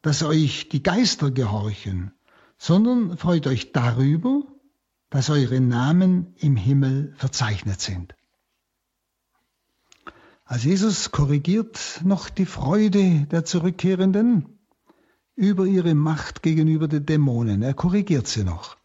[0.01, 2.13] dass euch die Geister gehorchen,
[2.57, 4.43] sondern freut euch darüber,
[5.09, 8.15] dass eure Namen im Himmel verzeichnet sind.
[10.43, 14.59] Also Jesus korrigiert noch die Freude der Zurückkehrenden
[15.35, 17.61] über ihre Macht gegenüber den Dämonen.
[17.61, 18.77] Er korrigiert sie noch.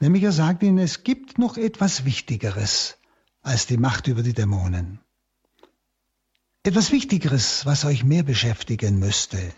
[0.00, 2.98] Nämlich er sagt ihnen, es gibt noch etwas Wichtigeres
[3.40, 5.00] als die Macht über die Dämonen.
[6.64, 9.52] Etwas Wichtigeres, was euch mehr beschäftigen müsste.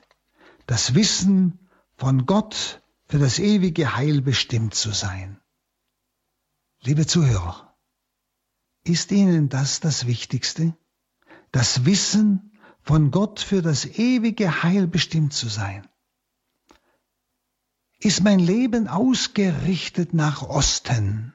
[0.67, 5.39] Das Wissen von Gott für das ewige Heil bestimmt zu sein.
[6.81, 7.77] Liebe Zuhörer,
[8.85, 10.75] ist Ihnen das das Wichtigste?
[11.53, 15.87] Das Wissen von Gott für das ewige Heil bestimmt zu sein.
[17.99, 21.35] Ist mein Leben ausgerichtet nach Osten?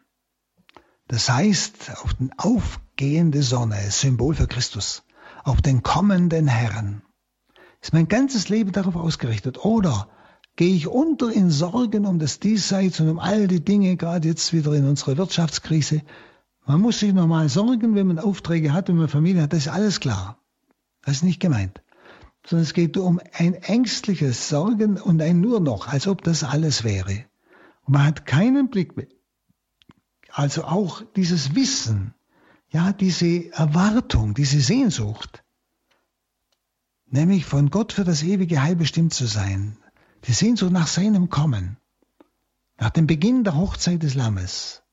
[1.07, 5.03] Das heißt, auf den aufgehende Sonne, Symbol für Christus
[5.43, 7.01] auf den kommenden Herrn.
[7.81, 9.63] Ist mein ganzes Leben darauf ausgerichtet?
[9.63, 10.09] Oder
[10.55, 14.51] gehe ich unter in Sorgen um das Diesseits und um all die Dinge, gerade jetzt
[14.51, 16.01] wieder in unserer Wirtschaftskrise?
[16.65, 19.69] Man muss sich nochmal sorgen, wenn man Aufträge hat, wenn man Familie hat, das ist
[19.69, 20.37] alles klar.
[21.03, 21.81] Das ist nicht gemeint.
[22.45, 26.83] Sondern es geht um ein ängstliches Sorgen und ein nur noch, als ob das alles
[26.83, 27.25] wäre.
[27.85, 29.07] Und man hat keinen Blick mehr.
[30.31, 32.13] Also auch dieses Wissen,
[32.71, 35.43] ja, diese Erwartung, diese Sehnsucht,
[37.07, 39.77] nämlich von Gott für das ewige Heil bestimmt zu sein,
[40.25, 41.77] die Sehnsucht nach seinem Kommen,
[42.77, 44.83] nach dem Beginn der Hochzeit des Lammes,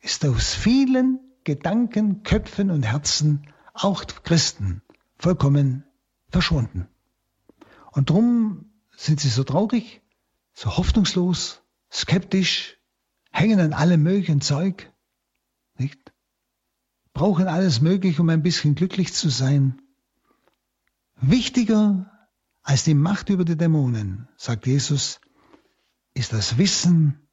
[0.00, 4.82] ist aus vielen Gedanken, Köpfen und Herzen, auch Christen,
[5.16, 5.84] vollkommen
[6.28, 6.88] verschwunden.
[7.92, 10.02] Und drum sind sie so traurig,
[10.52, 12.78] so hoffnungslos skeptisch,
[13.30, 14.92] hängen an allem möglichen Zeug?
[17.16, 19.80] Brauchen alles Mögliche, um ein bisschen glücklich zu sein.
[21.18, 22.10] Wichtiger
[22.62, 25.18] als die Macht über die Dämonen, sagt Jesus,
[26.12, 27.26] ist das Wissen,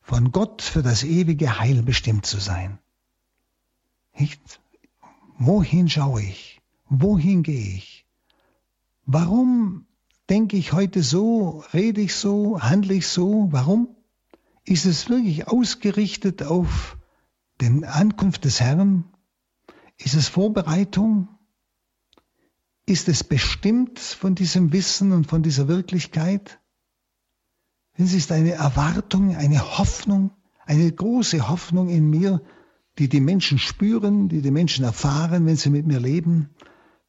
[0.00, 2.78] von Gott für das ewige Heil bestimmt zu sein.
[4.18, 4.40] Nicht?
[5.36, 6.62] Wohin schaue ich?
[6.88, 8.06] Wohin gehe ich?
[9.04, 9.84] Warum
[10.30, 13.48] denke ich heute so, rede ich so, handle ich so?
[13.52, 13.94] Warum?
[14.64, 16.96] Ist es wirklich ausgerichtet auf
[17.60, 19.04] die Ankunft des Herrn?
[19.98, 21.28] Ist es Vorbereitung?
[22.86, 26.60] Ist es bestimmt von diesem Wissen und von dieser Wirklichkeit?
[27.94, 30.30] Es ist eine Erwartung, eine Hoffnung,
[30.64, 32.42] eine große Hoffnung in mir,
[32.98, 36.50] die die Menschen spüren, die die Menschen erfahren, wenn sie mit mir leben,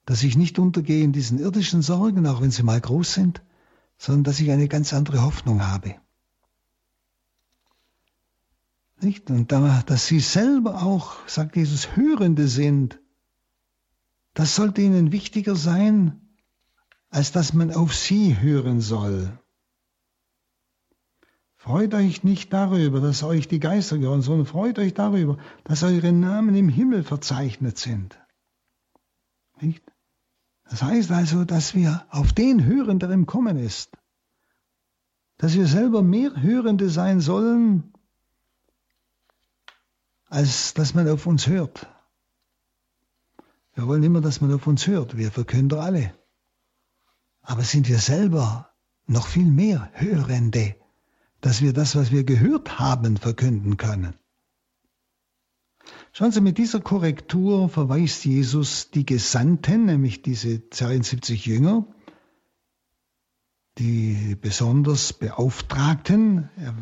[0.05, 3.41] dass ich nicht untergehe in diesen irdischen Sorgen, auch wenn sie mal groß sind,
[3.97, 5.95] sondern dass ich eine ganz andere Hoffnung habe.
[9.01, 9.29] Nicht?
[9.29, 12.99] Und da, dass sie selber auch, sagt Jesus, Hörende sind,
[14.33, 16.21] das sollte ihnen wichtiger sein,
[17.09, 19.37] als dass man auf sie hören soll.
[21.57, 26.11] Freut euch nicht darüber, dass euch die Geister gehören, sondern freut euch darüber, dass eure
[26.11, 28.19] Namen im Himmel verzeichnet sind.
[29.59, 29.83] Nicht?
[30.63, 33.97] Das heißt also, dass wir auf den hören, der im Kommen ist.
[35.37, 37.90] Dass wir selber mehr Hörende sein sollen,
[40.31, 41.87] als dass man auf uns hört.
[43.75, 45.17] Wir wollen immer, dass man auf uns hört.
[45.17, 46.13] Wir verkünden alle.
[47.41, 48.69] Aber sind wir selber
[49.07, 50.75] noch viel mehr Hörende,
[51.41, 54.13] dass wir das, was wir gehört haben, verkünden können?
[56.13, 61.87] Schauen Sie, mit dieser Korrektur verweist Jesus die Gesandten, nämlich diese 72 Jünger,
[63.77, 66.75] die besonders Beauftragten, er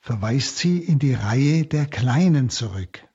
[0.00, 3.06] verweist sie in die Reihe der Kleinen zurück,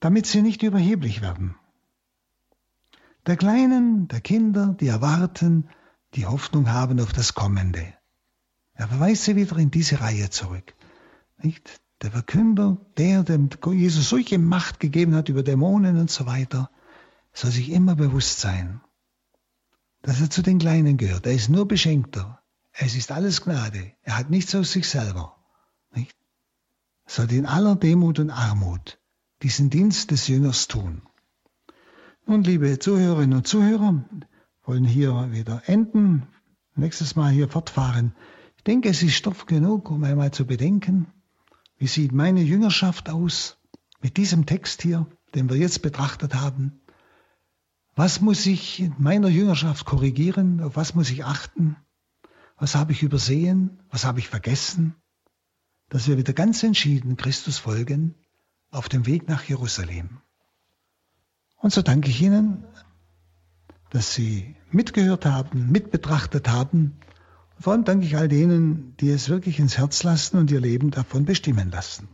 [0.00, 1.56] damit sie nicht überheblich werden
[3.26, 5.68] der Kleinen, der Kinder, die erwarten,
[6.14, 7.94] die Hoffnung haben auf das Kommende.
[8.74, 10.74] Er verweist sie wieder in diese Reihe zurück.
[11.38, 11.80] Nicht?
[12.02, 16.70] Der Verkünder, der dem Jesus solche Macht gegeben hat über Dämonen und so weiter,
[17.32, 18.82] soll sich immer bewusst sein,
[20.02, 21.24] dass er zu den Kleinen gehört.
[21.24, 22.42] Er ist nur Beschenkter.
[22.72, 23.92] Es ist alles Gnade.
[24.02, 25.33] Er hat nichts aus sich selber.
[27.06, 27.18] Nicht?
[27.18, 28.98] Er soll in aller Demut und Armut
[29.42, 31.02] diesen Dienst des Jüngers tun.
[32.26, 34.04] Nun, liebe Zuhörerinnen und Zuhörer,
[34.64, 36.26] wollen hier wieder enden,
[36.74, 38.14] nächstes Mal hier fortfahren.
[38.56, 41.08] Ich denke, es ist Stoff genug, um einmal zu bedenken,
[41.76, 43.58] wie sieht meine Jüngerschaft aus
[44.00, 46.80] mit diesem Text hier, den wir jetzt betrachtet haben.
[47.94, 50.62] Was muss ich in meiner Jüngerschaft korrigieren?
[50.62, 51.76] Auf was muss ich achten?
[52.56, 53.82] Was habe ich übersehen?
[53.90, 54.96] Was habe ich vergessen?
[55.88, 58.14] Dass wir wieder ganz entschieden Christus folgen
[58.70, 60.20] auf dem Weg nach Jerusalem.
[61.56, 62.64] Und so danke ich Ihnen,
[63.90, 66.98] dass Sie mitgehört haben, mitbetrachtet haben.
[67.56, 70.60] Und vor allem danke ich all denen, die es wirklich ins Herz lassen und ihr
[70.60, 72.08] Leben davon bestimmen lassen.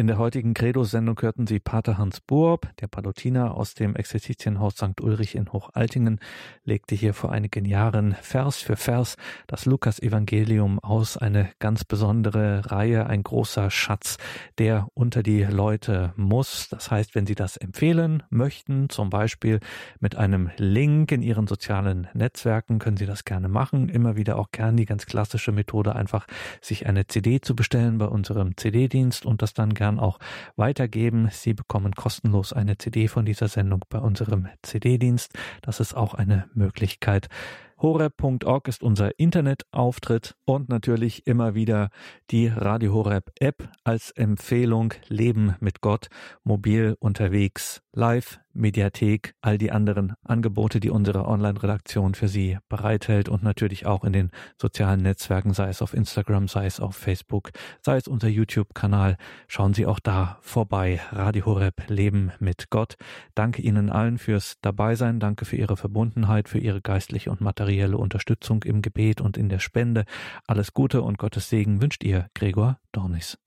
[0.00, 4.98] In der heutigen Credo-Sendung hörten Sie Pater Hans Burb, der Palutiner aus dem Exerzitienhaus St.
[5.02, 6.20] Ulrich in Hochaltingen,
[6.64, 13.08] legte hier vor einigen Jahren Vers für Vers das Lukas-Evangelium aus, eine ganz besondere Reihe,
[13.08, 14.16] ein großer Schatz,
[14.56, 16.70] der unter die Leute muss.
[16.70, 19.60] Das heißt, wenn Sie das empfehlen möchten, zum Beispiel
[19.98, 23.90] mit einem Link in Ihren sozialen Netzwerken, können Sie das gerne machen.
[23.90, 26.26] Immer wieder auch gern die ganz klassische Methode, einfach
[26.62, 30.18] sich eine CD zu bestellen bei unserem CD-Dienst und das dann gerne gern auch
[30.56, 31.28] weitergeben.
[31.32, 35.32] Sie bekommen kostenlos eine CD von dieser Sendung bei unserem CD-Dienst.
[35.62, 37.28] Das ist auch eine Möglichkeit.
[37.78, 41.88] Horeb.org ist unser Internetauftritt und natürlich immer wieder
[42.30, 46.08] die Radio Horeb App als Empfehlung Leben mit Gott,
[46.44, 53.42] mobil unterwegs, live Mediathek, all die anderen Angebote, die unsere Online-Redaktion für Sie bereithält und
[53.42, 57.96] natürlich auch in den sozialen Netzwerken, sei es auf Instagram, sei es auf Facebook, sei
[57.96, 59.16] es unser YouTube-Kanal.
[59.48, 61.00] Schauen Sie auch da vorbei.
[61.10, 62.96] Radio Horeb Leben mit Gott.
[63.34, 65.20] Danke Ihnen allen fürs Dabeisein.
[65.20, 69.58] Danke für Ihre Verbundenheit, für Ihre geistliche und materielle Unterstützung im Gebet und in der
[69.58, 70.04] Spende.
[70.46, 73.38] Alles Gute und Gottes Segen wünscht Ihr Gregor Dornis.